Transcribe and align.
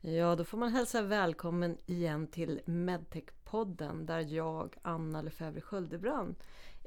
Ja, 0.00 0.34
då 0.36 0.44
får 0.44 0.58
man 0.58 0.72
hälsa 0.72 1.02
välkommen 1.02 1.78
igen 1.86 2.26
till 2.26 2.60
Medtech-podden 2.64 4.06
där 4.06 4.20
jag, 4.20 4.76
Anna 4.82 5.22
Lefebvre 5.22 5.60
Sköldebrand, 5.60 6.34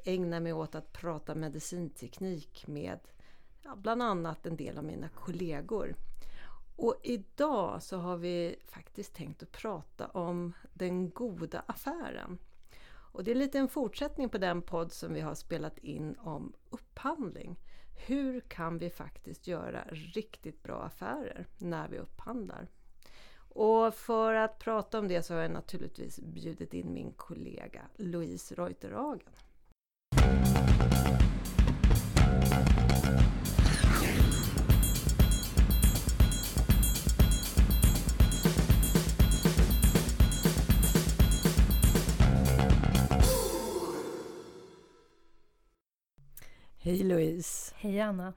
ägnar 0.04 0.40
mig 0.40 0.52
åt 0.52 0.74
att 0.74 0.92
prata 0.92 1.34
medicinteknik 1.34 2.66
med 2.66 2.98
ja, 3.62 3.76
bland 3.76 4.02
annat 4.02 4.46
en 4.46 4.56
del 4.56 4.78
av 4.78 4.84
mina 4.84 5.08
kollegor. 5.08 5.94
Och 6.76 6.96
idag 7.02 7.82
så 7.82 7.96
har 7.96 8.16
vi 8.16 8.56
faktiskt 8.68 9.14
tänkt 9.14 9.42
att 9.42 9.52
prata 9.52 10.06
om 10.06 10.52
den 10.74 11.10
goda 11.10 11.62
affären. 11.66 12.38
Och 12.88 13.24
det 13.24 13.30
är 13.30 13.34
lite 13.34 13.58
en 13.58 13.68
fortsättning 13.68 14.28
på 14.28 14.38
den 14.38 14.62
podd 14.62 14.92
som 14.92 15.14
vi 15.14 15.20
har 15.20 15.34
spelat 15.34 15.78
in 15.78 16.16
om 16.18 16.52
upphandling. 16.70 17.56
Hur 18.06 18.40
kan 18.40 18.78
vi 18.78 18.90
faktiskt 18.90 19.46
göra 19.46 19.84
riktigt 19.90 20.62
bra 20.62 20.82
affärer 20.82 21.46
när 21.58 21.88
vi 21.88 21.98
upphandlar? 21.98 22.68
Och 23.54 23.94
för 23.94 24.34
att 24.34 24.58
prata 24.58 24.98
om 24.98 25.08
det 25.08 25.22
så 25.22 25.34
har 25.34 25.40
jag 25.40 25.50
naturligtvis 25.50 26.20
bjudit 26.20 26.74
in 26.74 26.92
min 26.92 27.12
kollega 27.12 27.82
Louise 27.96 28.54
Reuterhagen. 28.54 29.28
Hej 46.78 47.04
Louise! 47.04 47.74
Hej 47.76 48.00
Anna! 48.00 48.32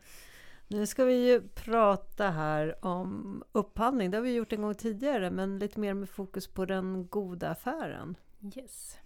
Nu 0.67 0.87
ska 0.87 1.05
vi 1.05 1.31
ju 1.31 1.47
prata 1.47 2.29
här 2.29 2.85
om 2.85 3.43
upphandling. 3.51 4.11
Det 4.11 4.17
har 4.17 4.21
vi 4.21 4.33
gjort 4.33 4.53
en 4.53 4.61
gång 4.61 4.75
tidigare 4.75 5.31
men 5.31 5.59
lite 5.59 5.79
mer 5.79 5.93
med 5.93 6.09
fokus 6.09 6.47
på 6.47 6.65
den 6.65 7.07
goda 7.07 7.49
affären. 7.49 8.17
Yes. 8.55 8.97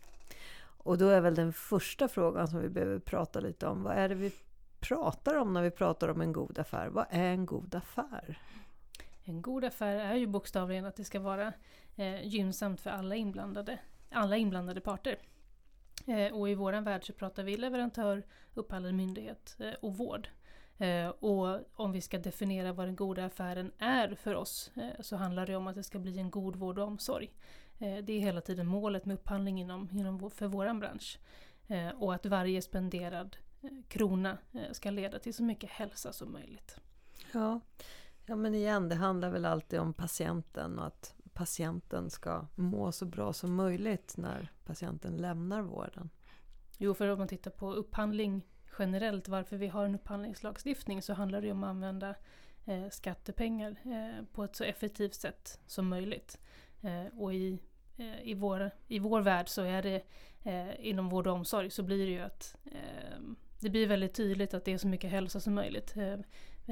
Och 0.61 0.97
då 0.97 1.07
är 1.07 1.21
väl 1.21 1.35
den 1.35 1.53
första 1.53 2.07
frågan 2.07 2.47
som 2.47 2.61
vi 2.61 2.69
behöver 2.69 2.99
prata 2.99 3.39
lite 3.39 3.67
om. 3.67 3.83
Vad 3.83 3.97
är 3.97 4.09
det 4.09 4.15
vi 4.15 4.31
pratar 4.80 5.35
om 5.35 5.53
när 5.53 5.61
vi 5.61 5.71
pratar 5.71 6.07
om 6.07 6.21
en 6.21 6.33
god 6.33 6.59
affär? 6.59 6.87
Vad 6.87 7.05
är 7.09 7.30
en 7.31 7.45
god 7.45 7.75
affär? 7.75 8.41
En 9.23 9.41
god 9.41 9.65
affär 9.65 9.95
är 9.95 10.15
ju 10.15 10.27
bokstavligen 10.27 10.85
att 10.85 10.95
det 10.95 11.03
ska 11.03 11.19
vara 11.19 11.53
eh, 11.95 12.27
gynnsamt 12.27 12.81
för 12.81 12.89
alla 12.89 13.15
inblandade, 13.15 13.80
alla 14.11 14.37
inblandade 14.37 14.81
parter. 14.81 15.17
Eh, 16.07 16.33
och 16.33 16.49
i 16.49 16.55
vår 16.55 16.81
värld 16.81 17.05
så 17.05 17.13
pratar 17.13 17.43
vi 17.43 17.57
leverantör, 17.57 18.23
upphandlad 18.53 18.93
myndighet 18.93 19.55
eh, 19.59 19.73
och 19.81 19.97
vård. 19.97 20.30
Eh, 20.80 21.09
och 21.09 21.59
om 21.75 21.91
vi 21.91 22.02
ska 22.02 22.19
definiera 22.19 22.73
vad 22.73 22.88
den 22.88 22.95
goda 22.95 23.25
affären 23.25 23.72
är 23.77 24.16
för 24.16 24.35
oss 24.35 24.72
eh, 24.75 25.02
så 25.02 25.16
handlar 25.16 25.45
det 25.45 25.55
om 25.55 25.67
att 25.67 25.75
det 25.75 25.83
ska 25.83 25.99
bli 25.99 26.19
en 26.19 26.31
god 26.31 26.55
vård 26.55 26.80
och 26.80 26.88
omsorg. 26.88 27.33
Eh, 27.80 27.97
det 27.97 28.13
är 28.13 28.19
hela 28.19 28.41
tiden 28.41 28.67
målet 28.67 29.05
med 29.05 29.13
upphandling 29.13 29.59
inom, 29.61 29.89
inom, 29.91 30.31
för 30.31 30.47
vår 30.47 30.80
bransch. 30.80 31.19
Och 31.95 32.13
att 32.13 32.25
varje 32.25 32.61
spenderad 32.61 33.38
krona 33.88 34.38
ska 34.71 34.91
leda 34.91 35.19
till 35.19 35.33
så 35.33 35.44
mycket 35.44 35.69
hälsa 35.69 36.13
som 36.13 36.31
möjligt. 36.31 36.80
Ja. 37.33 37.61
ja, 38.25 38.36
men 38.36 38.55
igen, 38.55 38.89
det 38.89 38.95
handlar 38.95 39.30
väl 39.30 39.45
alltid 39.45 39.80
om 39.80 39.93
patienten 39.93 40.80
och 40.80 40.86
att 40.86 41.16
patienten 41.33 42.09
ska 42.09 42.47
må 42.55 42.91
så 42.91 43.05
bra 43.05 43.33
som 43.33 43.55
möjligt 43.55 44.14
när 44.17 44.52
patienten 44.66 45.17
lämnar 45.17 45.61
vården. 45.61 46.09
Jo, 46.77 46.93
för 46.93 47.08
om 47.08 47.19
man 47.19 47.27
tittar 47.27 47.52
på 47.52 47.73
upphandling 47.73 48.45
generellt, 48.80 49.27
varför 49.27 49.58
vi 49.58 49.67
har 49.67 49.85
en 49.85 49.95
upphandlingslagstiftning, 49.95 51.02
så 51.02 51.13
handlar 51.13 51.41
det 51.41 51.52
om 51.52 51.63
att 51.63 51.69
använda 51.69 52.16
eh, 52.66 52.89
skattepengar 52.89 53.75
eh, 53.86 54.25
på 54.33 54.44
ett 54.44 54.55
så 54.55 54.63
effektivt 54.63 55.13
sätt 55.13 55.59
som 55.66 55.88
möjligt. 55.88 56.39
Eh, 56.81 57.19
och 57.19 57.33
i, 57.33 57.59
eh, 57.97 58.21
i, 58.23 58.33
vår, 58.33 58.71
i 58.88 58.99
vår 58.99 59.21
värld 59.21 59.49
så 59.49 59.61
är 59.61 59.81
det 59.81 60.03
eh, 60.44 60.88
inom 60.88 61.09
vård 61.09 61.27
och 61.27 61.33
omsorg 61.33 61.69
så 61.69 61.83
blir 61.83 62.05
det 62.05 62.11
ju 62.11 62.20
att 62.20 62.55
eh, 62.65 63.20
det 63.59 63.70
blir 63.70 63.87
väldigt 63.87 64.14
tydligt 64.14 64.53
att 64.53 64.65
det 64.65 64.73
är 64.73 64.77
så 64.77 64.87
mycket 64.87 65.11
hälsa 65.11 65.39
som 65.39 65.53
möjligt. 65.53 65.98
Eh, 65.98 66.14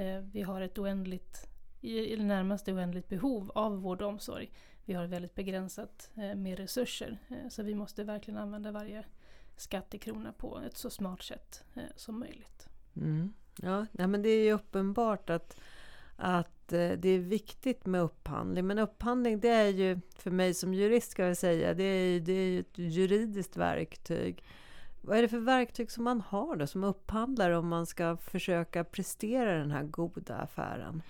eh, 0.03 0.21
vi 0.21 0.41
har 0.41 0.61
ett 0.61 0.77
oändligt 0.77 1.49
i 1.81 2.15
det 2.15 2.23
närmaste 2.23 2.73
oändligt 2.73 3.09
behov 3.09 3.51
av 3.55 3.81
vård 3.81 4.01
och 4.01 4.09
omsorg. 4.09 4.51
Vi 4.85 4.93
har 4.93 5.07
väldigt 5.07 5.35
begränsat 5.35 6.11
eh, 6.15 6.35
med 6.35 6.59
resurser 6.59 7.17
eh, 7.29 7.49
så 7.49 7.63
vi 7.63 7.75
måste 7.75 8.03
verkligen 8.03 8.37
använda 8.37 8.71
varje 8.71 9.05
skattekrona 9.57 10.31
på 10.31 10.59
ett 10.59 10.77
så 10.77 10.89
smart 10.89 11.23
sätt 11.23 11.63
eh, 11.75 11.83
som 11.95 12.19
möjligt. 12.19 12.67
Mm. 12.95 13.33
Ja, 13.61 13.85
nej, 13.91 14.07
men 14.07 14.21
det 14.21 14.29
är 14.29 14.43
ju 14.43 14.53
uppenbart 14.53 15.29
att, 15.29 15.57
att 16.15 16.73
eh, 16.73 16.91
det 16.91 17.09
är 17.09 17.19
viktigt 17.19 17.85
med 17.85 18.01
upphandling. 18.01 18.67
Men 18.67 18.79
upphandling 18.79 19.39
det 19.39 19.49
är 19.49 19.69
ju, 19.69 19.99
för 20.15 20.31
mig 20.31 20.53
som 20.53 20.73
jurist 20.73 21.11
ska 21.11 21.27
jag 21.27 21.37
säga, 21.37 21.73
det 21.73 21.83
är, 21.83 22.19
det 22.19 22.33
är 22.33 22.59
ett 22.59 22.77
juridiskt 22.77 23.57
verktyg. 23.57 24.43
Vad 25.01 25.17
är 25.17 25.21
det 25.21 25.27
för 25.27 25.39
verktyg 25.39 25.91
som 25.91 26.03
man 26.03 26.21
har 26.21 26.55
då 26.55 26.67
som 26.67 26.83
upphandlare 26.83 27.57
om 27.57 27.67
man 27.67 27.85
ska 27.85 28.17
försöka 28.17 28.83
prestera 28.83 29.57
den 29.57 29.71
här 29.71 29.83
goda 29.83 30.35
affären? 30.35 31.01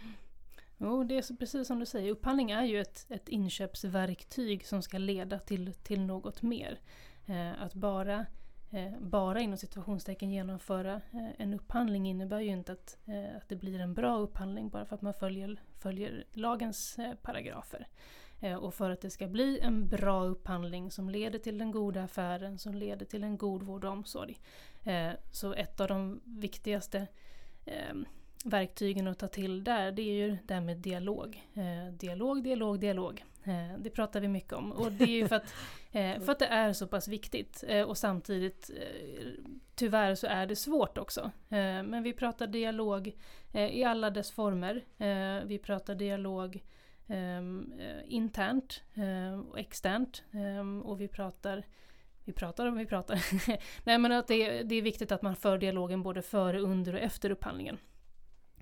Jo, 0.77 1.03
det 1.03 1.17
är 1.17 1.37
precis 1.37 1.67
som 1.67 1.79
du 1.79 1.85
säger. 1.85 2.11
Upphandling 2.11 2.51
är 2.51 2.63
ju 2.63 2.81
ett, 2.81 3.05
ett 3.09 3.29
inköpsverktyg 3.29 4.67
som 4.67 4.81
ska 4.81 4.97
leda 4.97 5.39
till, 5.39 5.73
till 5.73 6.01
något 6.01 6.41
mer. 6.41 6.79
Eh, 7.27 7.61
att 7.61 7.73
bara, 7.73 8.25
eh, 8.71 8.99
bara 8.99 9.41
inom 9.41 9.57
situationstecken 9.57 10.31
genomföra 10.31 10.93
eh, 10.93 11.29
en 11.37 11.53
upphandling 11.53 12.09
innebär 12.09 12.39
ju 12.39 12.49
inte 12.49 12.71
att, 12.71 12.97
eh, 13.05 13.37
att 13.37 13.49
det 13.49 13.55
blir 13.55 13.79
en 13.79 13.93
bra 13.93 14.17
upphandling 14.17 14.69
bara 14.69 14.85
för 14.85 14.95
att 14.95 15.01
man 15.01 15.13
följer, 15.13 15.61
följer 15.79 16.25
lagens 16.33 16.99
eh, 16.99 17.13
paragrafer. 17.21 17.87
Eh, 18.39 18.55
och 18.55 18.73
för 18.73 18.89
att 18.89 19.01
det 19.01 19.09
ska 19.09 19.27
bli 19.27 19.59
en 19.59 19.87
bra 19.87 20.23
upphandling 20.23 20.91
som 20.91 21.09
leder 21.09 21.39
till 21.39 21.57
den 21.57 21.71
goda 21.71 22.03
affären, 22.03 22.57
som 22.57 22.73
leder 22.73 23.05
till 23.05 23.23
en 23.23 23.37
god 23.37 23.63
vård 23.63 23.85
och 23.85 23.91
omsorg. 23.91 24.37
Eh, 24.83 25.11
så 25.31 25.53
ett 25.53 25.79
av 25.79 25.87
de 25.87 26.21
viktigaste 26.23 27.07
eh, 27.65 27.95
verktygen 28.49 29.07
att 29.07 29.19
ta 29.19 29.27
till 29.27 29.63
där, 29.63 29.91
det 29.91 30.01
är 30.01 30.13
ju 30.13 30.37
det 30.45 30.53
här 30.53 30.61
med 30.61 30.77
dialog. 30.77 31.47
Eh, 31.53 31.93
dialog, 31.93 32.43
dialog, 32.43 32.79
dialog. 32.79 33.25
Eh, 33.43 33.79
det 33.79 33.89
pratar 33.89 34.21
vi 34.21 34.27
mycket 34.27 34.53
om. 34.53 34.71
Och 34.71 34.91
det 34.91 35.03
är 35.03 35.07
ju 35.07 35.27
för 35.27 35.35
att, 35.35 35.53
eh, 35.91 36.19
för 36.19 36.31
att 36.31 36.39
det 36.39 36.47
är 36.47 36.73
så 36.73 36.87
pass 36.87 37.07
viktigt. 37.07 37.63
Eh, 37.67 37.81
och 37.81 37.97
samtidigt, 37.97 38.69
eh, 38.69 39.27
tyvärr 39.75 40.15
så 40.15 40.27
är 40.27 40.45
det 40.47 40.55
svårt 40.55 40.97
också. 40.97 41.21
Eh, 41.49 41.83
men 41.83 42.03
vi 42.03 42.13
pratar 42.13 42.47
dialog 42.47 43.15
i 43.53 43.83
alla 43.83 44.09
dess 44.09 44.31
former. 44.31 44.85
vi 45.45 45.57
pratar 45.57 45.95
dialog 45.95 46.63
internt 48.05 48.83
och 49.49 49.59
externt. 49.59 50.23
och 50.83 51.01
vi 51.01 51.07
pratar 51.07 51.63
vi 52.25 52.33
pratar 52.33 52.65
om 52.65 52.77
vi 52.77 52.85
pratar. 52.85 53.19
Nej 53.83 53.97
men 53.97 54.11
att 54.11 54.27
det 54.27 54.33
är, 54.35 54.63
det 54.63 54.75
är 54.75 54.81
viktigt 54.81 55.11
att 55.11 55.21
man 55.21 55.35
för 55.35 55.57
dialogen 55.57 56.03
både 56.03 56.21
före, 56.21 56.59
under 56.59 56.93
och 56.93 56.99
efter 56.99 57.29
upphandlingen. 57.29 57.77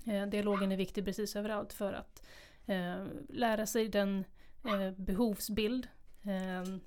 Eh, 0.06 0.26
dialogen 0.26 0.72
är 0.72 0.76
viktig 0.76 1.04
precis 1.04 1.36
överallt 1.36 1.72
för 1.72 1.92
att 1.92 2.22
eh, 2.66 3.06
lära 3.28 3.66
sig 3.66 3.88
den 3.88 4.24
eh, 4.64 4.90
behovsbild. 4.96 5.88
Eh, 6.22 6.78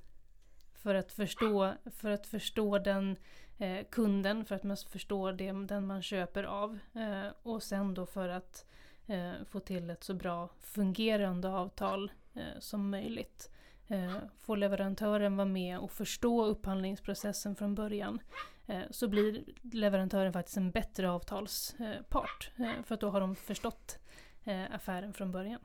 för 0.73 0.95
att 0.95 1.11
förstå, 1.11 1.73
för 1.85 2.09
att 2.09 2.27
förstå 2.27 2.77
den 2.77 3.15
eh, 3.57 3.85
kunden, 3.91 4.45
för 4.45 4.55
att 4.55 4.63
man 4.63 4.77
förstår 4.77 5.33
det, 5.33 5.51
den 5.51 5.87
man 5.87 6.01
köper 6.01 6.43
av. 6.43 6.79
Eh, 6.93 7.27
och 7.43 7.63
sen 7.63 7.93
då 7.93 8.05
för 8.05 8.29
att 8.29 8.65
eh, 9.07 9.31
få 9.45 9.59
till 9.59 9.89
ett 9.89 10.03
så 10.03 10.13
bra 10.13 10.49
fungerande 10.59 11.49
avtal 11.49 12.11
eh, 12.33 12.59
som 12.59 12.89
möjligt. 12.89 13.51
Eh, 13.87 14.17
få 14.37 14.55
leverantören 14.55 15.37
vara 15.37 15.47
med 15.47 15.79
och 15.79 15.91
förstå 15.91 16.45
upphandlingsprocessen 16.45 17.55
från 17.55 17.75
början 17.75 18.19
Eh, 18.69 18.81
så 18.89 19.07
blir 19.07 19.43
leverantören 19.61 20.33
faktiskt 20.33 20.57
en 20.57 20.71
bättre 20.71 21.11
avtalspart. 21.11 22.51
Eh, 22.57 22.83
för 22.83 22.95
att 22.95 23.01
då 23.01 23.09
har 23.09 23.21
de 23.21 23.35
förstått 23.35 23.99
eh, 24.43 24.75
affären 24.75 25.13
från 25.13 25.31
början. 25.31 25.59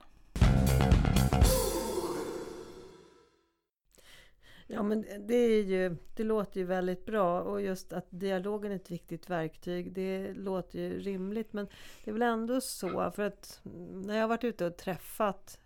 Ja 4.67 4.83
men 4.83 5.05
det, 5.27 5.35
är 5.35 5.63
ju, 5.63 5.95
det 6.15 6.23
låter 6.23 6.59
ju 6.59 6.65
väldigt 6.65 7.05
bra 7.05 7.41
och 7.41 7.61
just 7.61 7.93
att 7.93 8.07
dialogen 8.09 8.71
är 8.71 8.75
ett 8.75 8.91
viktigt 8.91 9.29
verktyg 9.29 9.93
det 9.93 10.33
låter 10.33 10.79
ju 10.79 10.99
rimligt 10.99 11.53
men 11.53 11.67
det 12.03 12.11
är 12.11 12.13
väl 12.13 12.21
ändå 12.21 12.61
så 12.61 13.11
för 13.11 13.23
att 13.23 13.59
när 13.91 14.15
jag 14.15 14.23
har 14.23 14.27
varit 14.27 14.43
ute 14.43 14.65
och 14.65 14.77
träffat 14.77 15.59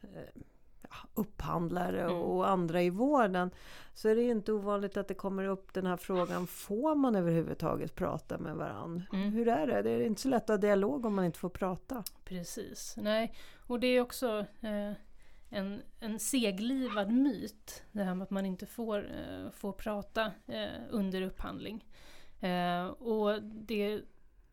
upphandlare 1.14 2.02
mm. 2.02 2.16
och 2.16 2.50
andra 2.50 2.82
i 2.82 2.90
vården 2.90 3.52
så 3.94 4.10
är 4.10 4.16
det 4.16 4.24
inte 4.24 4.54
ovanligt 4.54 4.98
att 4.98 5.08
det 5.08 5.14
kommer 5.14 5.44
upp 5.44 5.74
den 5.74 5.86
här 5.86 5.98
frågan 5.98 6.48
Får 6.48 6.96
man 6.96 7.16
överhuvudtaget 7.16 7.96
prata 7.96 8.38
med 8.38 8.56
varandra? 8.56 9.04
Mm. 9.14 9.32
Hur 9.32 9.48
är 9.48 9.68
det? 9.68 9.82
Det 9.82 9.90
är 9.90 10.02
inte 10.02 10.22
så 10.22 10.30
lätt 10.30 10.44
att 10.44 10.50
ha 10.50 10.58
dialog 10.58 11.06
om 11.06 11.16
man 11.16 11.26
inte 11.26 11.40
får 11.40 11.50
prata. 11.50 12.04
Precis. 12.26 12.96
Nej, 12.98 13.34
och 13.68 13.80
det 13.80 13.88
är 13.88 14.02
också 14.02 14.46
eh, 14.62 14.94
en, 15.50 15.82
en 16.00 16.20
seglivad 16.20 17.12
myt 17.12 17.84
det 17.92 18.04
här 18.04 18.16
med 18.16 18.24
att 18.24 18.30
man 18.30 18.46
inte 18.46 18.66
får, 18.66 18.98
eh, 18.98 19.52
får 19.52 19.72
prata 19.72 20.32
eh, 20.48 20.82
under 20.90 21.22
upphandling. 21.22 21.86
Eh, 22.40 22.86
och 22.86 23.44
det 23.44 24.02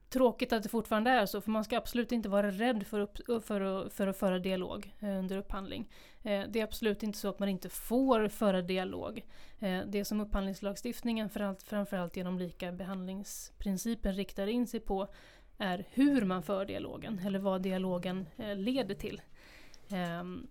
tråkigt 0.08 0.52
att 0.52 0.62
det 0.62 0.68
fortfarande 0.68 1.10
är 1.10 1.26
så, 1.26 1.40
för 1.40 1.50
man 1.50 1.64
ska 1.64 1.76
absolut 1.76 2.12
inte 2.12 2.28
vara 2.28 2.50
rädd 2.50 2.86
för, 2.86 3.00
upp, 3.00 3.44
för, 3.46 3.60
att, 3.60 3.92
för 3.92 4.06
att 4.06 4.16
föra 4.16 4.38
dialog 4.38 4.94
eh, 5.00 5.18
under 5.18 5.36
upphandling. 5.36 5.90
Eh, 6.22 6.42
det 6.48 6.60
är 6.60 6.64
absolut 6.64 7.02
inte 7.02 7.18
så 7.18 7.28
att 7.28 7.38
man 7.38 7.48
inte 7.48 7.68
får 7.68 8.28
föra 8.28 8.62
dialog. 8.62 9.24
Eh, 9.58 9.80
det 9.86 10.04
som 10.04 10.20
upphandlingslagstiftningen, 10.20 11.30
framförallt 11.64 12.16
genom 12.16 12.38
lika 12.38 12.72
behandlingsprincipen, 12.72 14.14
riktar 14.14 14.46
in 14.46 14.66
sig 14.66 14.80
på 14.80 15.08
är 15.58 15.84
hur 15.90 16.24
man 16.24 16.42
för 16.42 16.64
dialogen, 16.64 17.20
eller 17.26 17.38
vad 17.38 17.62
dialogen 17.62 18.26
leder 18.56 18.94
till. 18.94 19.22
Ehm, 19.88 20.46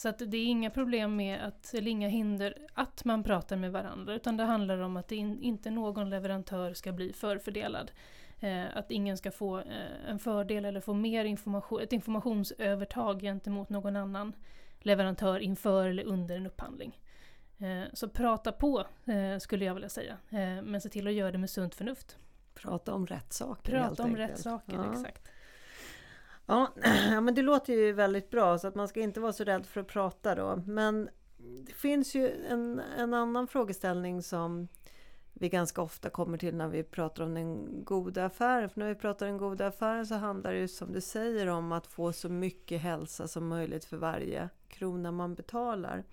så 0.00 0.08
att 0.08 0.18
det 0.18 0.36
är 0.36 0.46
inga 0.46 0.70
problem 0.70 1.16
med 1.16 1.44
att, 1.44 1.74
eller 1.74 1.90
inga 1.90 2.08
hinder 2.08 2.54
att 2.74 3.04
man 3.04 3.22
pratar 3.22 3.56
med 3.56 3.72
varandra, 3.72 4.14
utan 4.14 4.36
det 4.36 4.44
handlar 4.44 4.78
om 4.78 4.96
att 4.96 5.12
in, 5.12 5.42
inte 5.42 5.70
någon 5.70 6.10
leverantör 6.10 6.74
ska 6.74 6.92
bli 6.92 7.12
förfördelad. 7.12 7.90
Eh, 8.40 8.76
att 8.76 8.90
ingen 8.90 9.16
ska 9.16 9.30
få 9.30 9.58
eh, 9.58 10.08
en 10.08 10.18
fördel 10.18 10.64
eller 10.64 10.80
få 10.80 10.94
mer 10.94 11.24
information, 11.24 11.80
ett 11.80 11.92
informationsövertag 11.92 13.20
gentemot 13.20 13.68
någon 13.68 13.96
annan 13.96 14.32
leverantör 14.78 15.38
inför 15.38 15.86
eller 15.86 16.04
under 16.04 16.36
en 16.36 16.46
upphandling. 16.46 17.00
Eh, 17.58 17.82
så 17.92 18.08
prata 18.08 18.52
på, 18.52 18.86
eh, 19.04 19.38
skulle 19.38 19.64
jag 19.64 19.74
vilja 19.74 19.88
säga. 19.88 20.16
Eh, 20.28 20.62
men 20.62 20.80
se 20.80 20.88
till 20.88 21.06
att 21.06 21.12
göra 21.12 21.32
det 21.32 21.38
med 21.38 21.50
sunt 21.50 21.74
förnuft. 21.74 22.18
Prata 22.54 22.94
om 22.94 23.06
rätt 23.06 23.32
saker 23.32 23.72
Prata 23.72 24.02
om 24.02 24.10
enkelt. 24.10 24.30
rätt 24.30 24.38
saker, 24.38 24.74
ja. 24.74 24.92
exakt. 24.92 25.28
Ja, 26.50 26.72
ja, 27.10 27.20
men 27.20 27.34
det 27.34 27.42
låter 27.42 27.72
ju 27.72 27.92
väldigt 27.92 28.30
bra 28.30 28.58
så 28.58 28.68
att 28.68 28.74
man 28.74 28.88
ska 28.88 29.00
inte 29.00 29.20
vara 29.20 29.32
så 29.32 29.44
rädd 29.44 29.66
för 29.66 29.80
att 29.80 29.86
prata 29.86 30.34
då. 30.34 30.62
Men 30.66 31.10
det 31.66 31.72
finns 31.72 32.14
ju 32.14 32.44
en, 32.46 32.80
en 32.98 33.14
annan 33.14 33.46
frågeställning 33.46 34.22
som 34.22 34.68
vi 35.32 35.48
ganska 35.48 35.82
ofta 35.82 36.10
kommer 36.10 36.38
till 36.38 36.54
när 36.54 36.68
vi 36.68 36.82
pratar 36.82 37.24
om 37.24 37.34
den 37.34 37.84
goda 37.84 38.24
affären. 38.24 38.70
För 38.70 38.80
när 38.80 38.88
vi 38.88 38.94
pratar 38.94 39.26
om 39.26 39.32
den 39.32 39.38
goda 39.38 39.66
affären 39.66 40.06
så 40.06 40.14
handlar 40.14 40.52
det 40.52 40.58
ju 40.58 40.68
som 40.68 40.92
du 40.92 41.00
säger 41.00 41.46
om 41.46 41.72
att 41.72 41.86
få 41.86 42.12
så 42.12 42.28
mycket 42.28 42.80
hälsa 42.80 43.28
som 43.28 43.48
möjligt 43.48 43.84
för 43.84 43.96
varje 43.96 44.48
krona 44.68 45.12
man 45.12 45.34
betalar. 45.34 46.04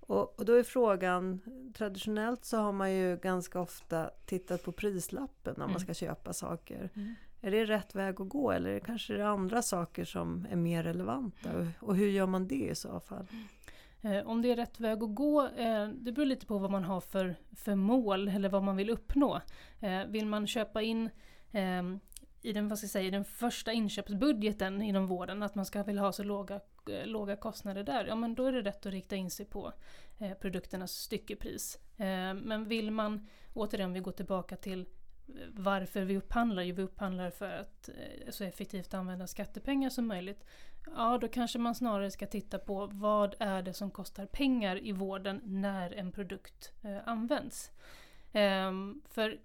Och, 0.00 0.38
och 0.38 0.44
då 0.44 0.52
är 0.52 0.62
frågan, 0.62 1.40
traditionellt 1.76 2.44
så 2.44 2.56
har 2.56 2.72
man 2.72 2.92
ju 2.92 3.16
ganska 3.16 3.60
ofta 3.60 4.10
tittat 4.26 4.62
på 4.62 4.72
prislappen 4.72 5.54
när 5.56 5.64
man 5.64 5.70
mm. 5.70 5.80
ska 5.80 5.94
köpa 5.94 6.32
saker. 6.32 6.90
Mm. 6.94 7.14
Är 7.44 7.50
det 7.50 7.64
rätt 7.64 7.94
väg 7.94 8.20
att 8.20 8.28
gå 8.28 8.50
eller 8.50 8.80
kanske 8.80 9.14
är 9.14 9.18
det 9.18 9.28
andra 9.28 9.62
saker 9.62 10.04
som 10.04 10.46
är 10.50 10.56
mer 10.56 10.82
relevanta? 10.82 11.68
Och 11.80 11.96
hur 11.96 12.08
gör 12.08 12.26
man 12.26 12.48
det 12.48 12.68
i 12.70 12.74
så 12.74 13.00
fall? 13.00 13.26
Eh, 14.02 14.26
om 14.26 14.42
det 14.42 14.50
är 14.50 14.56
rätt 14.56 14.80
väg 14.80 15.02
att 15.02 15.14
gå, 15.14 15.46
eh, 15.46 15.88
det 15.88 16.12
beror 16.12 16.26
lite 16.26 16.46
på 16.46 16.58
vad 16.58 16.70
man 16.70 16.84
har 16.84 17.00
för, 17.00 17.36
för 17.56 17.74
mål 17.74 18.28
eller 18.28 18.48
vad 18.48 18.62
man 18.62 18.76
vill 18.76 18.90
uppnå. 18.90 19.40
Eh, 19.80 20.04
vill 20.04 20.26
man 20.26 20.46
köpa 20.46 20.82
in 20.82 21.10
ehm, 21.52 22.00
i 22.42 22.52
den, 22.52 22.68
vad 22.68 22.78
ska 22.78 22.84
jag 22.84 22.90
säga, 22.90 23.10
den 23.10 23.24
första 23.24 23.72
inköpsbudgeten 23.72 24.82
inom 24.82 25.06
vården, 25.06 25.42
att 25.42 25.54
man 25.54 25.66
ska 25.66 25.82
vilja 25.82 26.02
ha 26.02 26.12
så 26.12 26.22
låga, 26.22 26.60
låga 27.04 27.36
kostnader 27.36 27.84
där, 27.84 28.06
ja 28.06 28.14
men 28.14 28.34
då 28.34 28.46
är 28.46 28.52
det 28.52 28.62
rätt 28.62 28.86
att 28.86 28.92
rikta 28.92 29.16
in 29.16 29.30
sig 29.30 29.46
på 29.46 29.72
produkternas 30.40 30.92
styckepris. 30.92 31.78
men 32.42 32.64
vill 32.64 32.90
man, 32.90 33.26
återigen 33.54 33.92
vi 33.92 34.00
går 34.00 34.12
tillbaka 34.12 34.56
till 34.56 34.86
varför 35.52 36.04
vi 36.04 36.16
upphandlar. 36.16 36.62
Jo, 36.62 36.74
vi 36.74 36.82
upphandlar 36.82 37.30
för 37.30 37.50
att 37.50 37.88
eh, 37.88 38.30
så 38.30 38.44
effektivt 38.44 38.94
använda 38.94 39.26
skattepengar 39.26 39.90
som 39.90 40.06
möjligt. 40.06 40.44
Ja, 40.96 41.18
då 41.18 41.28
kanske 41.28 41.58
man 41.58 41.74
snarare 41.74 42.10
ska 42.10 42.26
titta 42.26 42.58
på 42.58 42.86
vad 42.86 43.34
är 43.38 43.62
det 43.62 43.72
som 43.72 43.90
kostar 43.90 44.26
pengar 44.26 44.86
i 44.86 44.92
vården 44.92 45.40
när 45.44 45.90
en 45.90 46.12
produkt 46.12 46.72
eh, 46.82 46.98
används. 47.04 47.70
Ehm, 48.32 49.02
för 49.08 49.40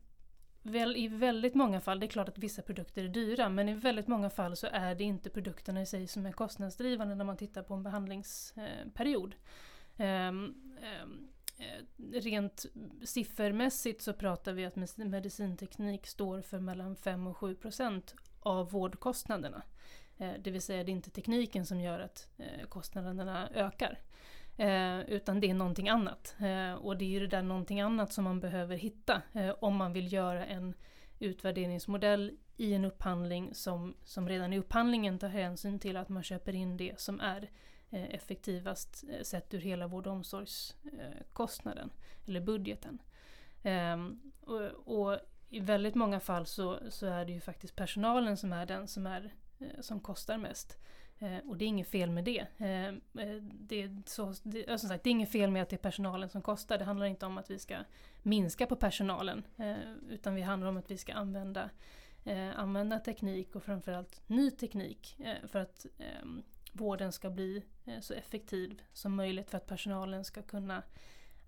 väl, 0.61 0.97
i 0.97 1.07
väldigt 1.07 1.55
många 1.55 1.81
fall, 1.81 1.99
det 1.99 2.05
är 2.05 2.07
klart 2.07 2.29
att 2.29 2.37
vissa 2.37 2.61
produkter 2.61 3.03
är 3.03 3.07
dyra, 3.07 3.49
men 3.49 3.69
i 3.69 3.73
väldigt 3.73 4.07
många 4.07 4.29
fall 4.29 4.55
så 4.55 4.67
är 4.71 4.95
det 4.95 5.03
inte 5.03 5.29
produkterna 5.29 5.81
i 5.81 5.85
sig 5.85 6.07
som 6.07 6.25
är 6.25 6.31
kostnadsdrivande 6.31 7.15
när 7.15 7.25
man 7.25 7.37
tittar 7.37 7.63
på 7.63 7.73
en 7.73 7.83
behandlingsperiod. 7.83 9.35
Eh, 9.97 10.05
ehm, 10.05 10.55
ehm, 10.81 11.27
Eh, 11.59 11.83
rent 12.21 12.65
siffermässigt 13.03 14.01
så 14.01 14.13
pratar 14.13 14.53
vi 14.53 14.65
att 14.65 14.75
medicinteknik 14.97 16.07
står 16.07 16.41
för 16.41 16.59
mellan 16.59 16.95
5 16.95 17.27
och 17.27 17.37
7 17.37 17.55
procent 17.55 18.15
av 18.39 18.71
vårdkostnaderna. 18.71 19.61
Eh, 20.17 20.31
det 20.39 20.51
vill 20.51 20.61
säga 20.61 20.83
det 20.83 20.91
är 20.91 20.93
inte 20.93 21.09
tekniken 21.09 21.65
som 21.65 21.81
gör 21.81 21.99
att 21.99 22.29
eh, 22.37 22.67
kostnaderna 22.67 23.49
ökar. 23.49 23.99
Utan 25.07 25.39
det 25.39 25.49
är 25.49 25.53
någonting 25.53 25.89
annat. 25.89 26.35
Och 26.79 26.97
det 26.97 27.05
är 27.05 27.09
ju 27.09 27.19
det 27.19 27.27
där 27.27 27.41
någonting 27.41 27.81
annat 27.81 28.13
som 28.13 28.23
man 28.23 28.39
behöver 28.39 28.75
hitta 28.75 29.21
om 29.59 29.75
man 29.75 29.93
vill 29.93 30.13
göra 30.13 30.45
en 30.45 30.73
utvärderingsmodell 31.19 32.37
i 32.57 32.73
en 32.73 32.85
upphandling 32.85 33.53
som, 33.53 33.95
som 34.03 34.29
redan 34.29 34.53
i 34.53 34.59
upphandlingen 34.59 35.19
tar 35.19 35.27
hänsyn 35.27 35.79
till 35.79 35.97
att 35.97 36.09
man 36.09 36.23
köper 36.23 36.55
in 36.55 36.77
det 36.77 36.99
som 36.99 37.19
är 37.19 37.41
Eh, 37.41 37.47
Eh, 37.91 38.15
effektivast 38.15 39.03
eh, 39.09 39.23
sett 39.23 39.53
ur 39.53 39.59
hela 39.59 39.87
vård 39.87 40.07
och 40.07 40.13
omsorgskostnaden, 40.13 41.89
eller 42.27 42.41
budgeten. 42.41 43.01
Ehm, 43.63 44.21
och, 44.85 45.17
i 45.49 45.59
väldigt 45.59 45.95
många 45.95 46.19
fall 46.19 46.45
så, 46.45 46.79
så, 46.89 47.05
är 47.05 47.25
det 47.25 47.31
ju 47.31 47.39
faktiskt 47.39 47.75
personalen 47.75 48.37
som 48.37 48.53
är 48.53 48.65
den 48.65 48.87
som, 48.87 49.07
är, 49.07 49.33
eh, 49.59 49.81
som 49.81 49.99
kostar 49.99 50.37
mest. 50.37 50.77
Och 51.45 51.57
det 51.57 51.65
är 51.65 51.67
inget 51.67 51.87
fel 51.87 52.09
med 52.09 52.23
det. 52.23 52.47
Ehm, 52.57 53.01
det, 53.51 53.81
är 53.81 54.01
så, 54.05 54.33
det, 54.43 54.79
som 54.79 54.89
sagt, 54.89 55.03
det 55.03 55.09
är 55.09 55.11
inget 55.11 55.31
fel 55.31 55.51
med 55.51 55.63
att 55.63 55.69
det 55.69 55.75
är 55.75 55.77
personalen 55.77 56.29
som 56.29 56.41
kostar. 56.41 56.77
Det 56.77 56.85
handlar 56.85 57.05
inte 57.05 57.25
om 57.25 57.37
att 57.37 57.51
vi 57.51 57.59
ska 57.59 57.77
minska 58.23 58.65
på 58.65 58.75
personalen. 58.75 59.43
Utan 60.09 60.35
det 60.35 60.41
handlar 60.41 60.69
om 60.69 60.77
att 60.77 60.91
vi 60.91 60.97
ska 60.97 61.13
använda, 61.13 61.69
använda 62.55 62.99
teknik 62.99 63.55
och 63.55 63.63
framförallt 63.63 64.21
ny 64.27 64.51
teknik 64.51 65.17
för 65.47 65.59
att 65.59 65.85
ehm, 65.99 66.43
vården 66.71 67.11
ska 67.11 67.29
bli 67.29 67.63
eh, 67.85 67.99
så 67.99 68.13
effektiv 68.13 68.81
som 68.93 69.15
möjligt 69.15 69.49
för 69.49 69.57
att 69.57 69.67
personalen 69.67 70.25
ska 70.25 70.41
kunna 70.41 70.83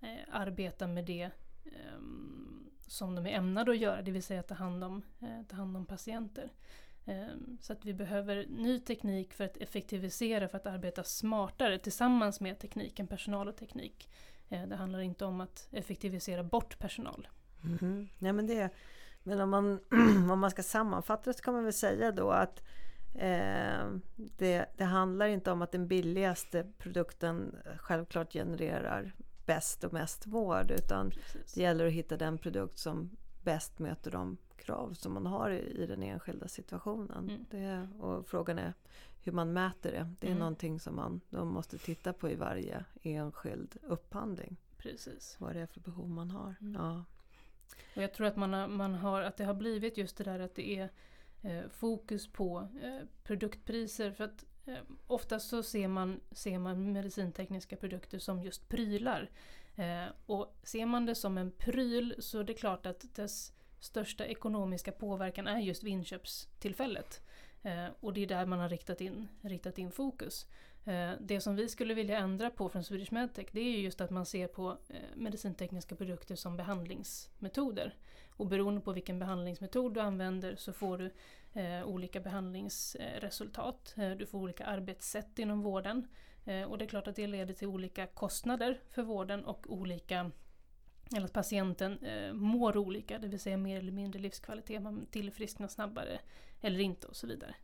eh, 0.02 0.20
arbeta 0.32 0.88
med 0.88 1.06
det 1.06 1.30
ehm, 1.66 2.70
som 2.88 3.16
de 3.16 3.28
är 3.28 3.32
ämnade 3.32 3.72
att 3.72 3.78
göra, 3.78 4.02
det 4.02 4.12
vill 4.12 4.24
säga 4.24 4.44
ta 4.44 4.54
hand 4.54 4.84
om, 4.84 5.02
eh, 5.20 5.48
ta 5.48 5.56
hand 5.56 5.78
om 5.78 5.86
patienter. 5.86 6.52
Ehm, 7.06 7.58
så 7.62 7.74
att 7.74 7.86
vi 7.86 7.94
behöver 7.94 8.46
ny 8.50 8.80
teknik 8.80 9.34
för 9.34 9.44
att 9.44 9.58
effektivisera, 9.58 10.48
för 10.48 10.58
att 10.58 10.68
arbeta 10.68 11.04
smartare 11.04 11.78
tillsammans 11.78 12.40
med 12.40 12.60
tekniken, 12.60 13.08
personal 13.08 13.48
och 13.48 13.58
teknik. 13.58 14.10
Det 14.68 14.76
handlar 14.76 15.00
inte 15.00 15.26
om 15.26 15.42
att 15.42 15.68
effektivisera 15.72 16.44
bort 16.44 16.80
personal. 16.80 17.28
Mm. 17.64 18.08
Nej, 18.20 18.34
men, 18.34 18.48
det, 18.48 18.70
men 19.24 19.42
om, 19.42 19.50
man, 19.50 19.80
om 20.32 20.40
man 20.40 20.52
ska 20.52 20.64
sammanfatta 20.64 21.30
det 21.30 21.34
så 21.34 21.44
kan 21.44 21.54
man 21.54 21.64
väl 21.64 21.74
säga 21.74 22.12
då 22.12 22.30
att 22.30 22.64
Eh, 23.14 23.96
det, 24.16 24.66
det, 24.78 24.84
handlar 24.84 25.28
inte 25.28 25.52
om 25.52 25.62
att 25.62 25.72
den 25.72 25.88
billigaste 25.88 26.66
produkten 26.78 27.56
självklart 27.78 28.34
genererar 28.34 29.14
bäst 29.46 29.84
och 29.84 29.94
mest 29.94 30.28
vård 30.28 30.72
utan 30.72 31.10
Precis. 31.10 31.54
det 31.54 31.62
gäller 31.62 31.88
att 31.88 31.94
hitta 31.94 32.18
den 32.18 32.38
produkt 32.38 32.78
som 32.78 33.10
bäst 33.44 33.80
möter 33.80 34.12
de 34.12 34.38
krav 34.58 34.94
som 34.94 35.14
man 35.14 35.26
har 35.26 35.50
i, 35.50 35.84
i 35.84 35.86
den 35.86 36.04
enskilda 36.04 36.48
situationen. 36.48 37.30
Mm. 37.30 37.46
Det, 37.50 37.88
och 38.00 38.28
frågan 38.28 38.60
är 38.60 38.74
hur 39.24 39.32
man 39.32 39.54
mäter 39.54 39.92
det. 39.92 40.14
Det 40.20 40.28
är 40.28 40.32
mm. 40.32 40.40
någonting 40.40 40.80
som 40.80 40.96
man 40.96 41.22
då 41.30 41.46
måste 41.46 41.78
titta 41.78 42.14
på 42.14 42.30
i 42.30 42.36
varje 42.36 42.86
enskild 43.02 43.78
upphandling. 43.84 44.58
Precis. 44.78 45.36
Vad 45.40 45.56
det 45.56 45.62
är 45.62 45.66
för 45.66 45.80
behov 45.80 46.10
man 46.10 46.32
har. 46.32 46.56
Mm. 46.62 46.82
Ja. 46.82 47.06
Och 47.96 48.02
jag 48.02 48.14
tror 48.14 48.28
att, 48.28 48.36
man 48.36 48.54
har, 48.54 48.68
man 48.68 48.94
har, 48.94 49.22
att 49.22 49.38
det 49.38 49.44
har 49.44 49.54
blivit 49.54 49.98
just 49.98 50.18
det 50.18 50.24
där 50.24 50.40
att 50.40 50.56
det 50.56 50.78
är 50.80 50.90
Eh, 51.44 51.70
fokus 51.70 52.28
på 52.28 52.68
eh, 52.82 53.08
produktpriser. 53.24 54.12
För 54.12 54.24
att 54.24 54.46
eh, 54.66 54.78
oftast 55.08 55.50
så 55.50 55.64
ser 55.64 55.88
man, 55.88 56.22
ser 56.32 56.60
man 56.60 56.94
medicintekniska 56.94 57.76
produkter 57.76 58.20
som 58.20 58.44
just 58.44 58.70
prylar. 58.70 59.30
Och 60.26 60.58
ser 60.64 60.86
man 60.86 61.06
det 61.06 61.16
som 61.16 61.38
en 61.38 61.52
pryl 61.52 62.16
så 62.20 62.40
är 62.40 62.44
det 62.44 62.54
klart 62.54 62.86
att 62.86 63.16
dess 63.16 63.54
största 63.80 64.26
ekonomiska 64.26 64.92
påverkan 64.92 65.48
är 65.48 65.60
just 65.60 65.84
vid 65.84 65.94
inköpstillfället. 65.94 67.22
Och 68.00 68.14
det 68.14 68.22
är 68.22 68.28
där 68.28 68.46
man 68.46 68.60
har 68.60 68.70
riktat 68.70 69.02
in, 69.02 69.28
riktat 69.42 69.78
in 69.78 69.92
fokus. 69.92 70.48
Eh, 70.86 71.12
det 71.20 71.42
som 71.42 71.56
vi 71.56 71.70
skulle 71.70 71.94
vilja 71.94 72.18
ändra 72.18 72.50
på 72.50 72.70
från 72.70 72.84
Swedish 72.84 73.14
Medtech 73.14 73.48
det 73.52 73.62
är 73.62 73.80
just 73.80 74.02
att 74.02 74.10
man 74.10 74.26
ser 74.26 74.48
på 74.48 74.78
eh, 74.90 74.96
medicintekniska 75.16 75.96
produkter 75.96 76.36
som 76.36 76.58
behandlingsmetoder. 76.58 77.96
Och 78.30 78.48
beroende 78.48 78.82
på 78.82 78.94
vilken 78.94 79.20
behandlingsmetod 79.20 79.94
du 79.94 80.00
använder 80.00 80.56
så 80.56 80.74
får 80.74 80.98
du 80.98 81.12
eh, 81.62 81.88
olika 81.88 82.20
behandlingsresultat. 82.20 83.96
Du 84.18 84.26
får 84.26 84.40
olika 84.40 84.66
arbetssätt 84.66 85.40
inom 85.40 85.62
vården. 85.62 86.08
Och 86.68 86.78
det 86.78 86.86
är 86.86 86.90
klart 86.90 87.08
att 87.08 87.16
det 87.16 87.28
leder 87.28 87.54
till 87.54 87.68
olika 87.68 88.08
kostnader 88.08 88.80
för 88.90 89.04
vården 89.04 89.46
och 89.46 89.72
olika 89.74 90.32
eller 91.16 91.26
att 91.26 91.34
patienten 91.34 92.00
eh, 92.00 92.34
mår 92.34 92.78
olika, 92.78 93.20
det 93.20 93.28
vill 93.28 93.40
säga 93.40 93.58
mer 93.58 93.78
eller 93.78 93.92
mindre 93.92 94.20
livskvalitet, 94.20 94.82
man 94.82 95.06
tillfrisknar 95.06 95.68
snabbare 95.68 96.20
eller 96.62 96.80
inte 96.80 97.08
och 97.08 97.16
så 97.16 97.28
vidare. 97.28 97.56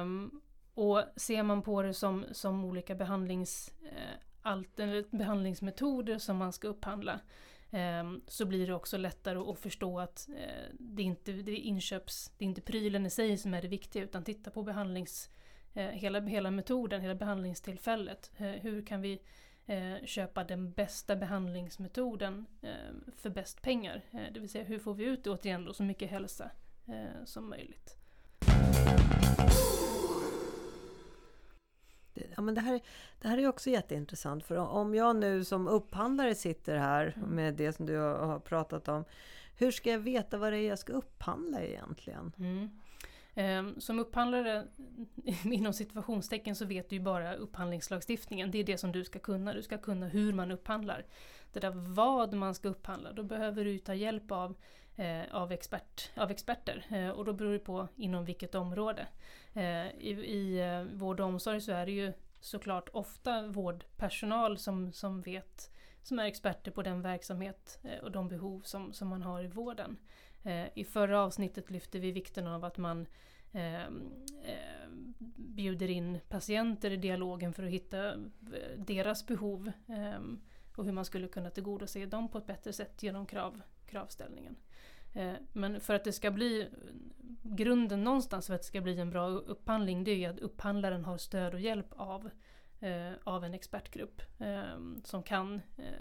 Um, 0.00 0.42
och 0.76 1.02
ser 1.16 1.42
man 1.42 1.62
på 1.62 1.82
det 1.82 1.94
som, 1.94 2.24
som 2.32 2.64
olika 2.64 2.94
behandlings, 2.94 3.74
eh, 3.82 4.20
allt, 4.42 4.76
behandlingsmetoder 5.10 6.18
som 6.18 6.36
man 6.36 6.52
ska 6.52 6.68
upphandla 6.68 7.20
eh, 7.70 8.12
så 8.26 8.46
blir 8.46 8.66
det 8.66 8.74
också 8.74 8.96
lättare 8.96 9.38
att 9.38 9.58
förstå 9.58 10.00
att 10.00 10.28
eh, 10.28 10.74
det 10.78 11.02
är 11.02 11.06
inte 11.06 11.32
det 11.32 11.52
är 11.52 11.56
inköps, 11.56 12.32
det 12.38 12.44
är 12.44 12.46
inte 12.46 12.60
prylen 12.60 13.06
i 13.06 13.10
sig 13.10 13.38
som 13.38 13.54
är 13.54 13.62
det 13.62 13.68
viktiga 13.68 14.02
utan 14.02 14.24
titta 14.24 14.50
på 14.50 14.62
behandlings, 14.62 15.30
eh, 15.74 15.86
hela, 15.86 16.20
hela 16.20 16.50
metoden, 16.50 17.00
hela 17.00 17.14
behandlingstillfället. 17.14 18.32
Eh, 18.36 18.46
hur 18.46 18.86
kan 18.86 19.00
vi 19.00 19.22
eh, 19.66 20.04
köpa 20.04 20.44
den 20.44 20.72
bästa 20.72 21.16
behandlingsmetoden 21.16 22.46
ehm, 22.62 23.04
för 23.16 23.30
bäst 23.30 23.62
pengar? 23.62 24.02
Eh, 24.10 24.32
det 24.34 24.40
vill 24.40 24.50
säga 24.50 24.64
hur 24.64 24.78
får 24.78 24.94
vi 24.94 25.04
ut 25.04 25.26
återigen 25.26 25.64
då 25.64 25.72
så 25.72 25.82
mycket 25.82 26.10
hälsa 26.10 26.50
eh, 26.86 27.24
som 27.24 27.50
möjligt. 27.50 27.96
Ja, 32.36 32.42
men 32.42 32.54
det, 32.54 32.60
här, 32.60 32.80
det 33.20 33.28
här 33.28 33.38
är 33.38 33.48
också 33.48 33.70
jätteintressant. 33.70 34.44
För 34.44 34.56
om 34.56 34.94
jag 34.94 35.16
nu 35.16 35.44
som 35.44 35.68
upphandlare 35.68 36.34
sitter 36.34 36.76
här 36.76 37.14
mm. 37.16 37.28
med 37.28 37.54
det 37.54 37.72
som 37.72 37.86
du 37.86 37.96
har 37.98 38.38
pratat 38.38 38.88
om. 38.88 39.04
Hur 39.56 39.70
ska 39.70 39.90
jag 39.90 39.98
veta 39.98 40.38
vad 40.38 40.52
det 40.52 40.58
är 40.58 40.68
jag 40.68 40.78
ska 40.78 40.92
upphandla 40.92 41.62
egentligen? 41.62 42.32
Mm. 42.38 42.70
Ehm, 43.34 43.80
som 43.80 43.98
upphandlare 43.98 44.64
inom 45.44 45.72
situationstecken 45.72 46.56
så 46.56 46.64
vet 46.64 46.90
du 46.90 46.96
ju 46.96 47.02
bara 47.02 47.34
upphandlingslagstiftningen. 47.34 48.50
Det 48.50 48.58
är 48.58 48.64
det 48.64 48.78
som 48.78 48.92
du 48.92 49.04
ska 49.04 49.18
kunna. 49.18 49.52
Du 49.52 49.62
ska 49.62 49.78
kunna 49.78 50.06
hur 50.06 50.32
man 50.32 50.50
upphandlar. 50.50 51.04
Det 51.56 51.60
där 51.60 51.72
vad 51.74 52.34
man 52.34 52.54
ska 52.54 52.68
upphandla, 52.68 53.12
då 53.12 53.22
behöver 53.22 53.64
du 53.64 53.78
ta 53.78 53.94
hjälp 53.94 54.32
av, 54.32 54.54
eh, 54.96 55.22
av, 55.30 55.52
expert, 55.52 56.10
av 56.16 56.30
experter. 56.30 56.86
Eh, 56.90 57.08
och 57.08 57.24
då 57.24 57.32
beror 57.32 57.52
det 57.52 57.58
på 57.58 57.88
inom 57.96 58.24
vilket 58.24 58.54
område. 58.54 59.06
Eh, 59.52 59.86
I, 59.86 60.10
i 60.10 60.60
eh, 60.60 60.82
vård 60.82 61.20
och 61.20 61.26
omsorg 61.26 61.60
så 61.60 61.72
är 61.72 61.86
det 61.86 61.92
ju 61.92 62.12
såklart 62.40 62.88
ofta 62.92 63.46
vårdpersonal 63.46 64.58
som, 64.58 64.92
som 64.92 65.20
vet 65.20 65.70
som 66.02 66.18
är 66.18 66.24
experter 66.24 66.70
på 66.70 66.82
den 66.82 67.02
verksamhet 67.02 67.78
eh, 67.82 68.04
och 68.04 68.10
de 68.10 68.28
behov 68.28 68.60
som, 68.64 68.92
som 68.92 69.08
man 69.08 69.22
har 69.22 69.44
i 69.44 69.46
vården. 69.46 69.96
Eh, 70.42 70.66
I 70.74 70.84
förra 70.84 71.20
avsnittet 71.20 71.70
lyfte 71.70 71.98
vi 71.98 72.12
vikten 72.12 72.46
av 72.46 72.64
att 72.64 72.78
man 72.78 73.06
ehm, 73.52 74.12
eh, 74.44 74.88
bjuder 75.36 75.90
in 75.90 76.18
patienter 76.28 76.90
i 76.90 76.96
dialogen 76.96 77.52
för 77.52 77.62
att 77.62 77.70
hitta 77.70 78.12
eh, 78.12 78.18
deras 78.76 79.26
behov 79.26 79.72
eh, 79.88 80.20
och 80.76 80.84
hur 80.84 80.92
man 80.92 81.04
skulle 81.04 81.28
kunna 81.28 81.50
tillgodose 81.50 82.06
dem 82.06 82.28
på 82.28 82.38
ett 82.38 82.46
bättre 82.46 82.72
sätt 82.72 83.02
genom 83.02 83.26
krav, 83.26 83.62
kravställningen. 83.86 84.56
Eh, 85.16 85.34
men 85.52 85.80
för 85.80 85.94
att 85.94 86.04
det 86.04 86.12
ska 86.12 86.30
bli 86.30 86.68
grunden 87.42 88.04
någonstans 88.04 88.46
för 88.46 88.54
att 88.54 88.60
det 88.60 88.66
ska 88.66 88.80
bli 88.80 89.00
en 89.00 89.10
bra 89.10 89.28
upphandling 89.28 90.04
det 90.04 90.24
är 90.24 90.30
att 90.30 90.38
upphandlaren 90.38 91.04
har 91.04 91.18
stöd 91.18 91.54
och 91.54 91.60
hjälp 91.60 91.86
av, 91.90 92.30
eh, 92.80 93.12
av 93.24 93.44
en 93.44 93.54
expertgrupp 93.54 94.22
eh, 94.38 94.62
som 95.04 95.22
kan 95.22 95.60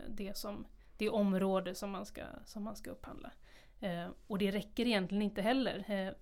det, 0.10 0.38
som, 0.38 0.66
det 0.98 1.10
område 1.10 1.76
som 1.76 1.92
man 1.92 2.06
ska, 2.06 2.22
som 2.46 2.64
man 2.64 2.76
ska 2.76 2.92
upphandla. 2.92 3.32
och 4.28 4.38
det 4.38 4.52
räcker 4.52 4.86
egentligen 4.86 5.22
inte 5.22 5.42
heller. 5.42 6.14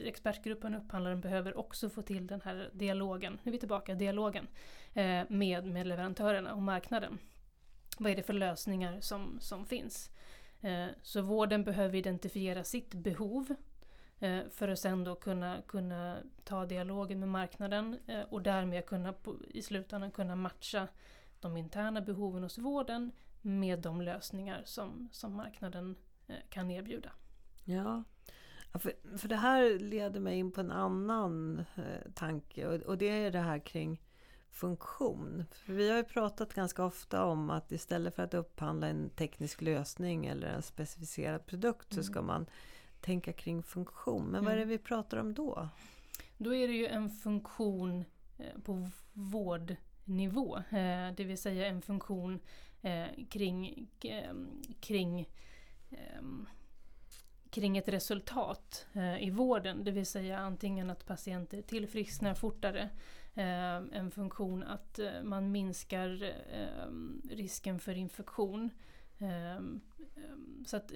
expertgruppen 0.00 0.74
och 0.74 0.84
upphandlaren 0.84 1.20
behöver 1.20 1.58
också 1.58 1.90
få 1.90 2.02
till 2.02 2.26
den 2.26 2.40
här 2.40 2.70
dialogen, 2.72 3.38
nu 3.42 3.50
är 3.50 3.52
vi 3.52 3.58
tillbaka, 3.58 3.94
dialogen 3.94 4.46
med, 5.28 5.66
med 5.66 5.86
leverantörerna 5.86 6.54
och 6.54 6.62
marknaden. 6.62 7.18
Vad 8.02 8.12
är 8.12 8.16
det 8.16 8.22
för 8.22 8.32
lösningar 8.32 9.00
som, 9.00 9.40
som 9.40 9.66
finns? 9.66 10.10
Eh, 10.60 10.86
så 11.02 11.22
vården 11.22 11.64
behöver 11.64 11.98
identifiera 11.98 12.64
sitt 12.64 12.94
behov 12.94 13.54
eh, 14.18 14.40
för 14.50 14.68
att 14.68 14.78
sen 14.78 15.04
då 15.04 15.14
kunna, 15.14 15.62
kunna 15.66 16.18
ta 16.44 16.66
dialogen 16.66 17.20
med 17.20 17.28
marknaden 17.28 17.98
eh, 18.06 18.20
och 18.20 18.42
därmed 18.42 18.86
kunna 18.86 19.14
i 19.48 19.62
slutändan 19.62 20.10
kunna 20.10 20.36
matcha 20.36 20.88
de 21.40 21.56
interna 21.56 22.00
behoven 22.00 22.42
hos 22.42 22.58
vården 22.58 23.12
med 23.42 23.78
de 23.78 24.00
lösningar 24.00 24.62
som, 24.64 25.08
som 25.12 25.36
marknaden 25.36 25.96
kan 26.48 26.70
erbjuda. 26.70 27.12
Ja, 27.64 28.04
för, 28.72 29.18
för 29.18 29.28
det 29.28 29.36
här 29.36 29.78
leder 29.78 30.20
mig 30.20 30.38
in 30.38 30.52
på 30.52 30.60
en 30.60 30.70
annan 30.70 31.64
tanke 32.14 32.66
och, 32.66 32.74
och 32.74 32.98
det 32.98 33.08
är 33.08 33.30
det 33.30 33.38
här 33.40 33.58
kring 33.58 34.00
funktion. 34.52 35.44
För 35.52 35.72
vi 35.72 35.90
har 35.90 35.96
ju 35.96 36.04
pratat 36.04 36.54
ganska 36.54 36.84
ofta 36.84 37.24
om 37.24 37.50
att 37.50 37.72
istället 37.72 38.14
för 38.14 38.22
att 38.22 38.34
upphandla 38.34 38.86
en 38.86 39.10
teknisk 39.10 39.62
lösning 39.62 40.26
eller 40.26 40.48
en 40.48 40.62
specificerad 40.62 41.46
produkt 41.46 41.92
mm. 41.92 42.02
så 42.02 42.12
ska 42.12 42.22
man 42.22 42.46
tänka 43.00 43.32
kring 43.32 43.62
funktion. 43.62 44.24
Men 44.24 44.34
mm. 44.34 44.44
vad 44.44 44.52
är 44.52 44.56
det 44.56 44.62
mm. 44.62 44.68
vi 44.68 44.78
pratar 44.78 45.16
om 45.16 45.34
då? 45.34 45.68
Då 46.38 46.54
är 46.54 46.68
det 46.68 46.74
ju 46.74 46.86
en 46.86 47.10
funktion 47.10 48.04
eh, 48.38 48.60
på 48.64 48.90
vårdnivå. 49.12 50.56
Eh, 50.56 51.14
det 51.16 51.24
vill 51.24 51.38
säga 51.38 51.66
en 51.66 51.82
funktion 51.82 52.40
eh, 52.82 53.06
kring, 53.30 53.88
kring 54.80 55.28
kring 57.50 57.76
ett 57.76 57.88
resultat 57.88 58.86
i 59.20 59.30
vården. 59.30 59.84
Det 59.84 59.90
vill 59.90 60.06
säga 60.06 60.38
antingen 60.38 60.90
att 60.90 61.06
patienter 61.06 61.62
tillfrisknar 61.62 62.34
fortare 62.34 62.90
Eh, 63.34 63.76
en 63.76 64.10
funktion 64.10 64.62
att 64.62 64.98
eh, 64.98 65.22
man 65.22 65.52
minskar 65.52 66.22
eh, 66.22 66.86
risken 67.30 67.78
för 67.78 67.96
infektion. 67.96 68.70
Eh, 69.18 69.56
eh, 69.56 69.60
så 70.66 70.76
att 70.76 70.92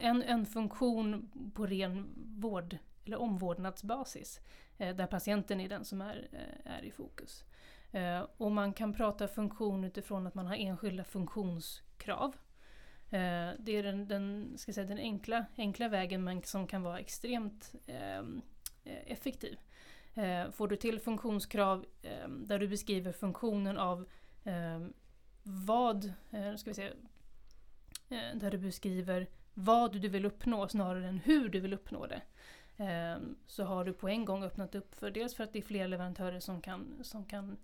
en, 0.00 0.22
en 0.22 0.46
funktion 0.46 1.30
på 1.54 1.66
ren 1.66 2.08
vård 2.16 2.76
eller 3.04 3.20
omvårdnadsbasis 3.20 4.40
där 4.76 5.06
patienten 5.06 5.60
är 5.60 5.68
den 5.68 5.84
som 5.84 6.00
är, 6.00 6.28
är 6.64 6.82
i 6.84 6.90
fokus. 6.90 7.44
Och 8.36 8.52
man 8.52 8.72
kan 8.72 8.92
prata 8.92 9.28
funktion 9.28 9.84
utifrån 9.84 10.26
att 10.26 10.34
man 10.34 10.46
har 10.46 10.56
enskilda 10.56 11.04
funktionskrav. 11.04 12.36
Det 13.58 13.76
är 13.76 13.82
den, 13.82 14.08
den, 14.08 14.54
ska 14.58 14.72
säga, 14.72 14.86
den 14.86 14.98
enkla, 14.98 15.46
enkla 15.56 15.88
vägen 15.88 16.24
men 16.24 16.42
som 16.42 16.66
kan 16.66 16.82
vara 16.82 16.98
extremt 16.98 17.74
effektiv. 18.84 19.58
Eh, 20.14 20.50
får 20.50 20.68
du 20.68 20.76
till 20.76 21.00
funktionskrav 21.00 21.86
eh, 22.02 22.28
där 22.28 22.58
du 22.58 22.68
beskriver 22.68 23.12
funktionen 23.12 23.78
av 23.78 24.08
eh, 24.44 24.86
vad, 25.42 26.12
eh, 26.30 26.56
ska 26.56 26.70
vi 26.70 26.74
säga, 26.74 26.92
eh, 28.08 28.36
där 28.36 28.50
du 28.50 28.58
beskriver 28.58 29.26
vad 29.54 30.00
du 30.00 30.08
vill 30.08 30.24
uppnå 30.24 30.68
snarare 30.68 31.08
än 31.08 31.18
hur 31.18 31.48
du 31.48 31.60
vill 31.60 31.74
uppnå 31.74 32.06
det. 32.06 32.22
Eh, 32.84 33.16
så 33.46 33.64
har 33.64 33.84
du 33.84 33.92
på 33.92 34.08
en 34.08 34.24
gång 34.24 34.44
öppnat 34.44 34.74
upp 34.74 34.94
för 34.94 35.10
dels 35.10 35.34
för 35.34 35.44
att 35.44 35.52
det 35.52 35.58
är 35.58 35.62
fler 35.62 35.88
leverantörer 35.88 36.40
som 36.40 36.60
kan, 36.60 36.98
som 37.02 37.24
kan 37.24 37.56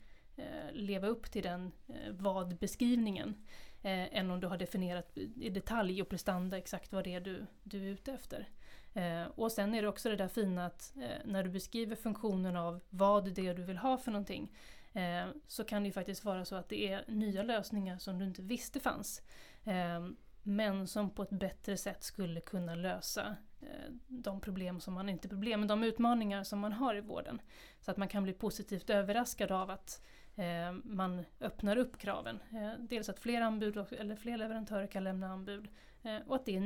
leva 0.72 1.06
upp 1.06 1.30
till 1.30 1.42
den 1.42 1.72
vad-beskrivningen. 2.10 3.34
Än 3.82 4.30
om 4.30 4.40
du 4.40 4.46
har 4.46 4.58
definierat 4.58 5.18
i 5.18 5.50
detalj 5.50 6.02
och 6.02 6.08
prestanda 6.08 6.58
exakt 6.58 6.92
vad 6.92 7.04
det 7.04 7.14
är 7.14 7.20
du, 7.20 7.46
du 7.62 7.78
är 7.78 7.92
ute 7.92 8.12
efter. 8.12 8.48
Eh, 8.94 9.24
och 9.34 9.52
sen 9.52 9.74
är 9.74 9.82
det 9.82 9.88
också 9.88 10.08
det 10.08 10.16
där 10.16 10.28
fina 10.28 10.66
att 10.66 10.92
eh, 10.96 11.24
när 11.24 11.42
du 11.44 11.50
beskriver 11.50 11.96
funktionen 11.96 12.56
av 12.56 12.80
vad 12.90 13.34
det 13.34 13.46
är 13.46 13.54
du 13.54 13.62
vill 13.62 13.78
ha 13.78 13.98
för 13.98 14.10
någonting 14.10 14.52
eh, 14.92 15.28
så 15.46 15.64
kan 15.64 15.82
det 15.82 15.86
ju 15.86 15.92
faktiskt 15.92 16.24
vara 16.24 16.44
så 16.44 16.56
att 16.56 16.68
det 16.68 16.92
är 16.92 17.04
nya 17.08 17.42
lösningar 17.42 17.98
som 17.98 18.18
du 18.18 18.24
inte 18.24 18.42
visste 18.42 18.80
fanns. 18.80 19.22
Eh, 19.64 20.00
men 20.42 20.86
som 20.86 21.10
på 21.10 21.22
ett 21.22 21.30
bättre 21.30 21.76
sätt 21.76 22.02
skulle 22.02 22.40
kunna 22.40 22.74
lösa 22.74 23.36
eh, 23.60 23.92
de 24.06 24.40
problem 24.40 24.80
som 24.80 24.94
man, 24.94 25.08
inte 25.08 25.28
problem, 25.28 25.60
men 25.60 25.68
de 25.68 25.84
utmaningar 25.84 26.44
som 26.44 26.58
man 26.58 26.72
har 26.72 26.94
i 26.94 27.00
vården. 27.00 27.40
Så 27.80 27.90
att 27.90 27.96
man 27.96 28.08
kan 28.08 28.22
bli 28.22 28.32
positivt 28.32 28.90
överraskad 28.90 29.52
av 29.52 29.70
att 29.70 30.02
eh, 30.02 30.04
Eh, 30.36 30.72
man 30.84 31.24
öppnar 31.40 31.76
upp 31.76 31.98
kraven. 31.98 32.38
Eh, 32.52 32.72
dels 32.78 33.08
att 33.08 33.18
fler 33.18 33.40
anbud 33.40 33.76
eller 33.76 34.16
fler 34.16 34.38
leverantörer 34.38 34.86
kan 34.86 35.04
lämna 35.04 35.28
anbud 35.28 35.68
Eh, 36.02 36.18
och 36.26 36.36
att 36.36 36.44
det 36.44 36.56
är 36.56 36.60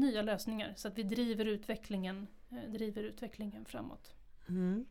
nya 0.00 0.22
lösningar 0.22 0.72
så 0.76 0.88
att 0.88 0.98
vi 0.98 1.02
driver 1.02 1.44
utvecklingen, 1.44 2.26
eh, 2.50 2.70
driver 2.70 3.02
utvecklingen 3.02 3.64
framåt. 3.64 4.14
Mm. 4.48 4.86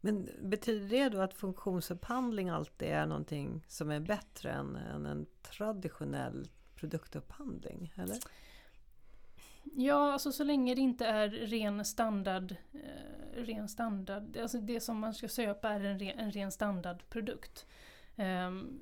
Men 0.00 0.28
betyder 0.42 0.88
det 0.88 1.08
då 1.08 1.20
att 1.20 1.34
funktionsupphandling 1.34 2.48
alltid 2.48 2.88
är 2.88 3.06
någonting 3.06 3.64
som 3.68 3.90
är 3.90 4.00
bättre 4.00 4.52
än, 4.52 4.76
än 4.76 5.06
en 5.06 5.26
traditionell 5.42 6.48
produktupphandling? 6.74 7.92
Eller? 7.96 8.16
Ja, 9.74 10.12
alltså 10.12 10.32
så 10.32 10.44
länge 10.44 10.74
det 10.74 10.80
inte 10.80 11.06
är 11.06 11.28
ren 11.28 11.84
standard, 11.84 12.56
eh, 12.72 13.42
ren 13.42 13.68
standard 13.68 14.36
alltså 14.36 14.58
det 14.58 14.80
som 14.80 14.98
man 14.98 15.14
ska 15.14 15.28
köpa 15.28 15.70
är 15.70 15.80
en 15.80 15.98
ren, 15.98 16.18
en 16.18 16.32
ren 16.32 16.52
standardprodukt. 16.52 17.66
Um, 18.16 18.24
ehm, 18.24 18.80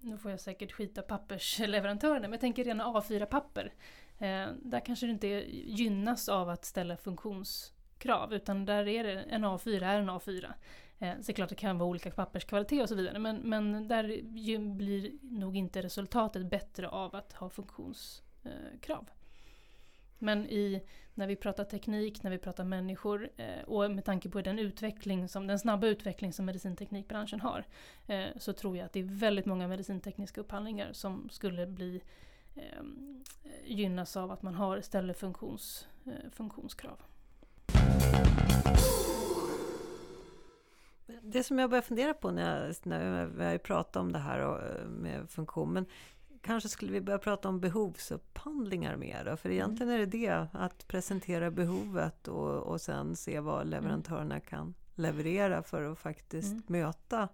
nu 0.00 0.18
får 0.18 0.30
jag 0.30 0.40
säkert 0.40 0.72
skita 0.72 1.02
pappersleverantörerna, 1.02 2.20
men 2.20 2.32
jag 2.32 2.40
tänker 2.40 2.64
rena 2.64 2.84
A4-papper. 2.84 3.72
Eh, 4.18 4.48
där 4.62 4.80
kanske 4.80 5.06
det 5.06 5.12
inte 5.12 5.28
gynnas 5.52 6.28
av 6.28 6.48
att 6.48 6.64
ställa 6.64 6.96
funktionskrav, 6.96 8.34
utan 8.34 8.64
där 8.64 8.88
är 8.88 9.04
det 9.04 9.20
en 9.22 9.44
A4 9.44 9.84
är 9.84 9.98
en 9.98 10.10
A4. 10.10 10.52
Eh, 10.98 11.14
så 11.14 11.22
det 11.26 11.32
är 11.32 11.34
klart 11.34 11.48
det 11.48 11.54
kan 11.54 11.78
vara 11.78 11.88
olika 11.88 12.10
papperskvalitet 12.10 12.82
och 12.82 12.88
så 12.88 12.94
vidare, 12.94 13.18
men, 13.18 13.36
men 13.36 13.88
där 13.88 14.22
blir 14.62 15.12
nog 15.22 15.56
inte 15.56 15.82
resultatet 15.82 16.50
bättre 16.50 16.88
av 16.88 17.16
att 17.16 17.32
ha 17.32 17.50
funktionskrav. 17.50 19.10
Men 20.18 20.46
i, 20.46 20.82
när 21.14 21.26
vi 21.26 21.36
pratar 21.36 21.64
teknik, 21.64 22.22
när 22.22 22.30
vi 22.30 22.38
pratar 22.38 22.64
människor 22.64 23.30
eh, 23.36 23.62
och 23.66 23.90
med 23.90 24.04
tanke 24.04 24.28
på 24.28 24.40
den 24.40 24.58
utveckling 24.58 25.28
som, 25.28 25.46
den 25.46 25.58
snabba 25.58 25.86
utveckling 25.86 26.32
som 26.32 26.46
medicinteknikbranschen 26.46 27.40
har. 27.40 27.64
Eh, 28.06 28.26
så 28.36 28.52
tror 28.52 28.76
jag 28.76 28.86
att 28.86 28.92
det 28.92 29.00
är 29.00 29.04
väldigt 29.04 29.46
många 29.46 29.68
medicintekniska 29.68 30.40
upphandlingar 30.40 30.92
som 30.92 31.28
skulle 31.28 31.66
bli 31.66 32.02
eh, 32.54 32.82
gynnas 33.64 34.16
av 34.16 34.30
att 34.30 34.42
man 34.42 34.54
har 34.54 34.80
ställer 34.80 35.14
funktions, 35.14 35.88
eh, 36.06 36.30
funktionskrav. 36.32 37.02
Det 41.22 41.42
som 41.42 41.58
jag 41.58 41.70
börjar 41.70 41.82
fundera 41.82 42.14
på 42.14 42.30
när, 42.30 42.66
jag, 42.66 42.74
när 42.82 43.26
vi 43.26 43.44
har 43.44 43.58
pratat 43.58 43.96
om 43.96 44.12
det 44.12 44.18
här 44.18 44.40
och, 44.40 44.62
eh, 44.62 44.86
med 44.86 45.30
funktion, 45.30 45.72
men 45.72 45.86
kanske 46.46 46.68
skulle 46.68 46.92
vi 46.92 47.00
börja 47.00 47.18
prata 47.18 47.48
om 47.48 47.60
behovsupphandlingar 47.60 48.96
mer. 48.96 49.36
För 49.36 49.48
mm. 49.48 49.58
egentligen 49.58 49.92
är 49.92 49.98
det 49.98 50.06
det, 50.06 50.46
att 50.52 50.88
presentera 50.88 51.50
behovet 51.50 52.28
och, 52.28 52.62
och 52.62 52.80
sen 52.80 53.16
se 53.16 53.40
vad 53.40 53.60
mm. 53.60 53.68
leverantörerna 53.68 54.40
kan 54.40 54.74
leverera 54.94 55.62
för 55.62 55.92
att 55.92 55.98
faktiskt 55.98 56.52
mm. 56.52 56.62
möta 56.66 57.28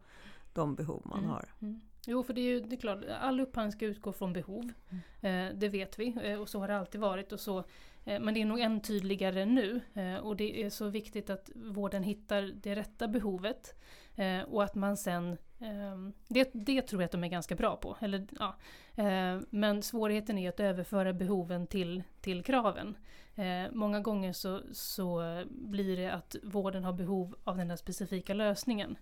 de 0.53 0.75
behov 0.75 1.03
man 1.05 1.19
mm. 1.19 1.31
har. 1.31 1.49
Mm. 1.63 1.81
Jo, 2.07 2.23
för 2.23 2.35
det 2.35 2.41
är 2.41 2.45
ju 2.45 2.61
det 2.61 2.77
är 2.77 2.81
klart, 2.81 3.05
all 3.21 3.41
upphandling 3.41 3.73
ska 3.73 3.87
utgå 3.87 4.13
från 4.13 4.33
behov. 4.33 4.73
Eh, 5.21 5.47
det 5.55 5.69
vet 5.69 5.99
vi 5.99 6.17
eh, 6.23 6.41
och 6.41 6.49
så 6.49 6.59
har 6.59 6.69
det 6.69 6.79
alltid 6.79 7.01
varit. 7.01 7.33
Och 7.33 7.41
så, 7.41 7.59
eh, 8.05 8.21
men 8.21 8.35
det 8.35 8.43
är 8.43 8.45
nog 8.45 8.61
än 8.61 8.81
tydligare 8.81 9.45
nu. 9.45 9.81
Eh, 9.95 10.17
och 10.17 10.37
det 10.37 10.63
är 10.63 10.71
så 10.71 10.89
viktigt 10.89 11.31
att 11.31 11.51
vården 11.55 12.03
hittar 12.03 12.43
det 12.43 12.75
rätta 12.75 13.09
behovet. 13.09 13.81
Eh, 14.17 14.43
och 14.43 14.65
att 14.65 14.75
man 14.75 14.97
sen 14.97 15.37
Ehm, 15.63 16.13
det, 16.29 16.51
det 16.53 16.83
tror 16.83 17.03
jag 17.03 17.07
att 17.07 17.13
de 17.13 17.25
är 17.25 17.29
ganska 17.29 17.55
bra 17.55 17.77
på. 17.77 17.97
Eller, 18.01 18.27
ja. 18.39 18.57
Ehm, 18.97 19.47
men 19.51 19.83
svårigheten 19.83 20.39
är 20.39 20.49
att 20.49 20.61
överföra 20.61 21.13
behoven 21.13 21.67
till, 21.67 22.03
till 22.21 22.43
kraven. 22.43 22.97
Ehm, 23.35 23.79
många 23.79 24.01
gånger 24.01 24.33
så, 24.33 24.61
så 24.73 25.23
blir 25.51 25.97
det 25.97 26.13
att 26.13 26.37
vården 26.43 26.85
har 26.85 26.93
behov 26.93 27.35
av 27.45 27.57
den 27.57 27.71
här 27.71 27.77
specifika 27.77 28.35
lösningen. 28.35 28.99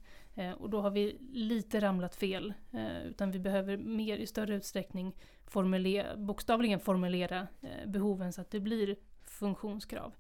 Och 0.57 0.71
då 0.71 0.81
har 0.81 0.91
vi 0.91 1.19
lite 1.33 1.81
ramlat 1.81 2.17
fel. 2.17 2.55
Utan 3.05 3.31
vi 3.31 3.39
behöver 3.39 3.77
mer 3.77 4.17
i 4.17 4.27
större 4.27 4.55
utsträckning 4.55 5.15
formulera, 5.51 6.17
bokstavligen 6.17 6.81
formulera 6.81 7.47
eh, 7.61 7.87
behoven 7.87 8.33
så 8.33 8.41
att 8.41 8.51
det 8.51 8.61
blir 8.61 8.97
funktionskrav. 9.25 10.13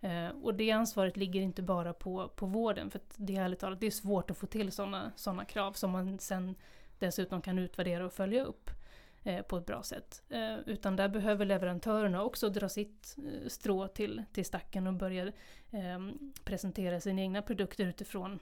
Eh, 0.00 0.28
och 0.28 0.54
det 0.54 0.70
ansvaret 0.70 1.16
ligger 1.16 1.40
inte 1.40 1.62
bara 1.62 1.92
på, 1.92 2.28
på 2.28 2.46
vården, 2.46 2.90
för 2.90 3.00
det 3.16 3.36
är 3.36 3.42
ärligt 3.42 3.58
talat 3.58 3.80
det 3.80 3.86
är 3.86 3.90
svårt 3.90 4.30
att 4.30 4.38
få 4.38 4.46
till 4.46 4.72
sådana 4.72 5.12
såna 5.16 5.44
krav 5.44 5.72
som 5.72 5.90
man 5.90 6.18
sen 6.18 6.54
dessutom 6.98 7.42
kan 7.42 7.58
utvärdera 7.58 8.06
och 8.06 8.12
följa 8.12 8.44
upp 8.44 8.70
eh, 9.22 9.42
på 9.42 9.56
ett 9.56 9.66
bra 9.66 9.82
sätt. 9.82 10.22
Eh, 10.28 10.58
utan 10.66 10.96
där 10.96 11.08
behöver 11.08 11.44
leverantörerna 11.44 12.22
också 12.22 12.48
dra 12.48 12.68
sitt 12.68 13.16
eh, 13.18 13.48
strå 13.48 13.88
till, 13.88 14.24
till 14.32 14.44
stacken 14.44 14.86
och 14.86 14.94
börja 14.94 15.32
ehm, 15.70 16.32
presentera 16.44 17.00
sina 17.00 17.20
egna 17.20 17.42
produkter 17.42 17.86
utifrån 17.86 18.38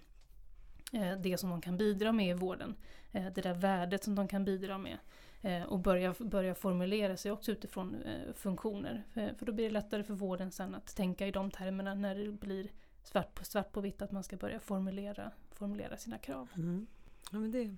eh, 0.93 1.13
det 1.13 1.39
som 1.39 1.51
de 1.51 1.61
kan 1.61 1.77
bidra 1.77 2.13
med 2.13 2.29
i 2.29 2.33
vården. 2.33 2.75
Eh, 3.13 3.27
det 3.35 3.43
där 3.43 3.55
värdet 3.55 4.05
som 4.05 4.15
de 4.15 4.29
kan 4.29 4.45
bidra 4.45 4.79
med. 4.79 4.99
Eh, 5.43 5.63
och 5.63 5.79
börja, 5.79 6.15
börja 6.19 6.55
formulera 6.55 7.17
sig 7.17 7.33
också 7.33 7.53
utifrån 7.53 8.03
eh, 8.03 8.33
funktioner. 8.35 9.05
För, 9.13 9.35
för, 9.35 9.47
då 9.47 9.53
blir 9.53 9.65
det 9.65 9.71
lättare 9.71 10.03
för 10.03 10.15
vården 10.15 10.51
sen 10.51 10.75
att 10.75 10.97
tänka 10.97 11.27
i 11.27 11.31
de 11.31 11.51
termerna 11.51 11.95
när 11.95 12.15
det 12.15 12.33
blir 12.33 12.71
svart 13.03 13.35
på, 13.35 13.45
svart 13.45 13.73
på 13.73 13.81
vitt 13.81 14.03
att 14.03 14.13
man 14.13 14.23
ska 14.23 14.37
börja 14.37 14.61
formulera, 14.61 15.31
formulera 15.51 15.97
sina 15.97 16.19
krav. 16.19 16.49
Mm. 16.55 16.87
Ja, 17.33 17.39
men 17.39 17.51
det, 17.51 17.77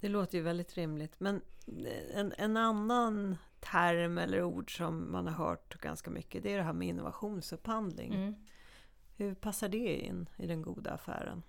det 0.00 0.08
låter 0.08 0.38
ju 0.38 0.44
väldigt 0.44 0.76
rimligt. 0.76 1.20
Men 1.20 1.40
en, 2.14 2.34
en 2.38 2.56
annan 2.56 3.36
term 3.60 4.18
eller 4.18 4.42
ord 4.42 4.76
som 4.76 5.12
man 5.12 5.26
har 5.26 5.46
hört 5.46 5.80
ganska 5.80 6.10
mycket 6.10 6.42
det 6.42 6.52
är 6.52 6.56
det 6.56 6.62
här 6.62 6.72
med 6.72 6.88
innovationsupphandling. 6.88 8.14
Mm. 8.14 8.34
Hur 9.16 9.34
passar 9.34 9.68
det 9.68 10.06
in 10.06 10.28
i 10.36 10.46
den 10.46 10.62
goda 10.62 10.90
affären? 10.90 11.42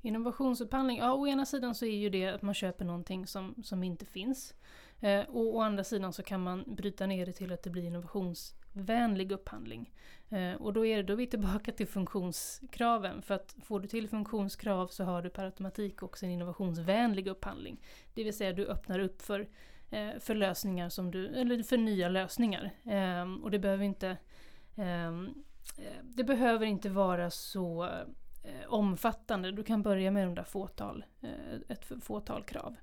Innovationsupphandling, 0.00 0.98
ja 0.98 1.12
å 1.14 1.26
ena 1.26 1.46
sidan 1.46 1.74
så 1.74 1.84
är 1.84 1.96
ju 1.96 2.10
det 2.10 2.26
att 2.26 2.42
man 2.42 2.54
köper 2.54 2.84
någonting 2.84 3.26
som, 3.26 3.54
som 3.64 3.82
inte 3.82 4.06
finns. 4.06 4.54
Eh, 5.00 5.22
och 5.22 5.56
å 5.56 5.60
andra 5.60 5.84
sidan 5.84 6.12
så 6.12 6.22
kan 6.22 6.42
man 6.42 6.64
bryta 6.66 7.06
ner 7.06 7.26
det 7.26 7.32
till 7.32 7.52
att 7.52 7.62
det 7.62 7.70
blir 7.70 7.84
innovationsvänlig 7.84 9.32
upphandling. 9.32 9.92
Eh, 10.28 10.52
och 10.52 10.72
då 10.72 10.86
är, 10.86 10.96
det, 10.96 11.02
då 11.02 11.12
är 11.12 11.16
vi 11.16 11.26
tillbaka 11.26 11.72
till 11.72 11.86
funktionskraven. 11.86 13.22
För 13.22 13.34
att 13.34 13.56
får 13.62 13.80
du 13.80 13.88
till 13.88 14.08
funktionskrav 14.08 14.88
så 14.88 15.04
har 15.04 15.22
du 15.22 15.30
per 15.30 15.44
automatik 15.44 16.02
också 16.02 16.26
en 16.26 16.32
innovationsvänlig 16.32 17.26
upphandling. 17.26 17.80
Det 18.14 18.24
vill 18.24 18.36
säga 18.36 18.52
du 18.52 18.66
öppnar 18.66 18.98
upp 18.98 19.22
för, 19.22 19.48
eh, 19.90 20.10
för 20.20 20.34
lösningar 20.34 20.88
som 20.88 21.10
du, 21.10 21.26
eller 21.26 21.62
för 21.62 21.76
nya 21.76 22.08
lösningar. 22.08 22.70
Eh, 22.84 23.42
och 23.42 23.50
det 23.50 23.58
behöver 23.58 23.84
inte 23.84 24.16
ehm, 24.76 25.26
eh, 25.78 26.02
det 26.02 26.24
behöver 26.24 26.66
inte 26.66 26.88
vara 26.88 27.30
så 27.30 27.84
eh, 27.84 28.68
omfattande. 28.68 29.52
Du 29.52 29.62
kan 29.62 29.82
börja 29.82 30.10
med 30.10 30.26
de 30.26 30.34
där 30.34 30.44
fåtal, 30.44 31.04
eh, 31.20 31.60
ett 31.68 31.84
fåtal 32.02 32.42
krav. 32.42 32.76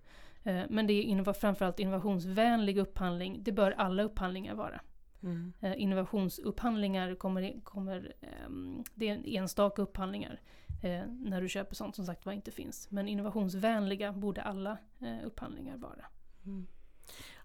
Eh, 0.45 0.63
men 0.69 0.87
det 0.87 0.93
är 0.93 1.33
framförallt 1.33 1.79
innovationsvänlig 1.79 2.77
upphandling. 2.77 3.43
Det 3.43 3.51
bör 3.51 3.71
alla 3.71 4.03
upphandlingar 4.03 4.55
vara. 4.55 4.81
Mm. 5.23 5.53
Eh, 5.59 5.73
innovationsupphandlingar 5.81 7.15
kommer, 7.15 7.61
kommer 7.63 8.13
ehm, 8.21 8.83
det 8.93 9.09
är 9.09 9.37
enstaka 9.37 9.81
upphandlingar 9.81 10.41
eh, 10.83 11.03
när 11.07 11.41
du 11.41 11.49
köper 11.49 11.75
sånt 11.75 11.95
som 11.95 12.05
sagt 12.05 12.25
var 12.25 12.33
inte 12.33 12.51
finns. 12.51 12.91
Men 12.91 13.07
innovationsvänliga 13.07 14.11
borde 14.11 14.41
alla 14.41 14.77
upphandlingar 15.25 15.77
vara. 15.77 16.05
Mm. 16.45 16.67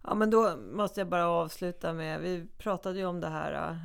Ja 0.02 0.14
men 0.14 0.30
då 0.30 0.56
måste 0.56 1.00
jag 1.00 1.08
bara 1.08 1.28
avsluta 1.28 1.92
med, 1.92 2.20
vi 2.20 2.46
pratade 2.58 2.98
ju 2.98 3.06
om 3.06 3.20
det 3.20 3.28
här 3.28 3.78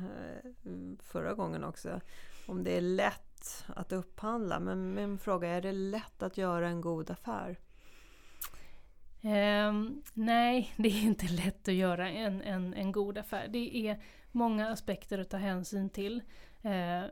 förra 1.02 1.34
gången 1.34 1.64
också. 1.64 2.00
Om 2.46 2.64
det 2.64 2.76
är 2.76 2.80
lätt 2.80 3.64
att 3.66 3.92
upphandla. 3.92 4.60
Men 4.60 4.94
min 4.94 5.18
fråga 5.18 5.48
är, 5.48 5.56
är 5.56 5.62
det 5.62 5.72
lätt 5.72 6.22
att 6.22 6.38
göra 6.38 6.68
en 6.68 6.80
god 6.80 7.10
affär? 7.10 7.58
Um, 9.26 10.02
nej, 10.14 10.72
det 10.76 10.88
är 10.88 11.02
inte 11.02 11.26
lätt 11.26 11.68
att 11.68 11.74
göra 11.74 12.10
en, 12.10 12.42
en, 12.42 12.74
en 12.74 12.92
god 12.92 13.18
affär. 13.18 13.48
Det 13.48 13.76
är 13.88 14.02
många 14.32 14.68
aspekter 14.68 15.18
att 15.18 15.30
ta 15.30 15.36
hänsyn 15.36 15.90
till. 15.90 16.22
Uh, 16.64 17.04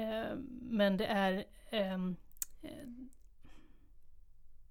uh, 0.00 0.36
men 0.62 0.96
det 0.96 1.06
är 1.06 1.44
um, 1.94 2.16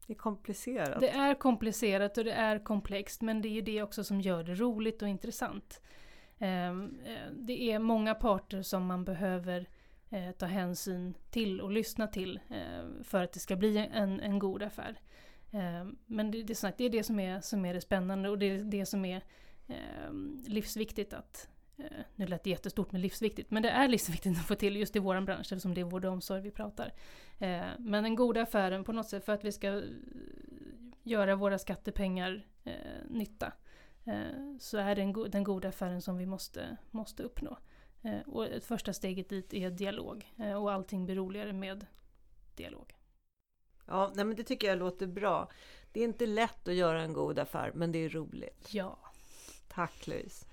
det 0.07 0.13
är 0.13 0.17
komplicerat. 0.17 0.99
Det 0.99 1.09
är 1.09 1.35
komplicerat 1.35 2.17
och 2.17 2.23
det 2.23 2.31
är 2.31 2.63
komplext 2.63 3.21
men 3.21 3.41
det 3.41 3.47
är 3.47 3.53
ju 3.53 3.61
det 3.61 3.81
också 3.81 4.03
som 4.03 4.21
gör 4.21 4.43
det 4.43 4.55
roligt 4.55 5.01
och 5.01 5.07
intressant. 5.07 5.81
Um, 6.39 6.97
det 7.31 7.71
är 7.71 7.79
många 7.79 8.15
parter 8.15 8.61
som 8.61 8.85
man 8.85 9.05
behöver 9.05 9.65
ta 10.37 10.45
hänsyn 10.45 11.13
till 11.29 11.61
och 11.61 11.71
lyssna 11.71 12.07
till 12.07 12.39
för 13.03 13.23
att 13.23 13.33
det 13.33 13.39
ska 13.39 13.55
bli 13.55 13.77
en, 13.77 14.19
en 14.19 14.39
god 14.39 14.63
affär. 14.63 14.99
Eh, 15.51 15.87
men 16.05 16.31
det, 16.31 16.43
det, 16.43 16.63
är 16.63 16.73
det 16.77 16.83
är 16.83 16.89
det 16.89 17.03
som 17.03 17.19
är, 17.19 17.41
som 17.41 17.65
är 17.65 17.73
det 17.73 17.81
spännande 17.81 18.29
och 18.29 18.39
det 18.39 18.45
är 18.45 18.59
det 18.63 18.85
som 18.85 19.05
är 19.05 19.23
eh, 19.67 20.11
livsviktigt 20.47 21.13
att 21.13 21.49
eh, 21.77 21.85
nu 22.15 22.27
lät 22.27 22.43
det 22.43 22.49
jättestort 22.49 22.91
med 22.91 23.01
livsviktigt, 23.01 23.51
men 23.51 23.63
det 23.63 23.69
är 23.69 23.87
livsviktigt 23.87 24.39
att 24.39 24.47
få 24.47 24.55
till 24.55 24.75
just 24.75 24.95
i 24.95 24.99
vår 24.99 25.21
bransch 25.21 25.51
eftersom 25.51 25.73
det 25.73 25.81
är 25.81 25.85
vård 25.85 26.05
och 26.05 26.13
omsorg 26.13 26.41
vi 26.41 26.51
pratar. 26.51 26.93
Eh, 27.39 27.65
men 27.79 28.03
den 28.03 28.15
goda 28.15 28.41
affären 28.41 28.83
på 28.83 28.91
något 28.91 29.09
sätt 29.09 29.25
för 29.25 29.33
att 29.33 29.43
vi 29.43 29.51
ska 29.51 29.67
eh, 29.67 29.83
göra 31.03 31.35
våra 31.35 31.59
skattepengar 31.59 32.45
nytta 33.09 33.53
så 34.59 34.77
är 34.77 34.95
det 34.95 35.01
den, 35.01 35.31
den 35.31 35.43
goda 35.43 35.69
affären 35.69 36.01
som 36.01 36.17
vi 36.17 36.25
måste, 36.25 36.77
måste 36.91 37.23
uppnå. 37.23 37.57
Och 38.25 38.47
första 38.61 38.93
steget 38.93 39.29
dit 39.29 39.53
är 39.53 39.69
dialog 39.69 40.33
och 40.61 40.71
allting 40.71 41.05
blir 41.05 41.15
roligare 41.15 41.53
med 41.53 41.85
dialog. 42.55 42.98
Ja, 43.89 44.11
nej, 44.15 44.25
men 44.25 44.35
det 44.35 44.43
tycker 44.43 44.67
jag 44.67 44.77
låter 44.77 45.07
bra. 45.07 45.49
Det 45.91 45.99
är 45.99 46.03
inte 46.03 46.25
lätt 46.25 46.67
att 46.67 46.73
göra 46.73 47.01
en 47.01 47.13
god 47.13 47.39
affär, 47.39 47.71
men 47.75 47.91
det 47.91 48.05
är 48.05 48.09
roligt. 48.09 48.67
Ja. 48.69 48.99
Tack 49.67 50.07
Louise. 50.07 50.45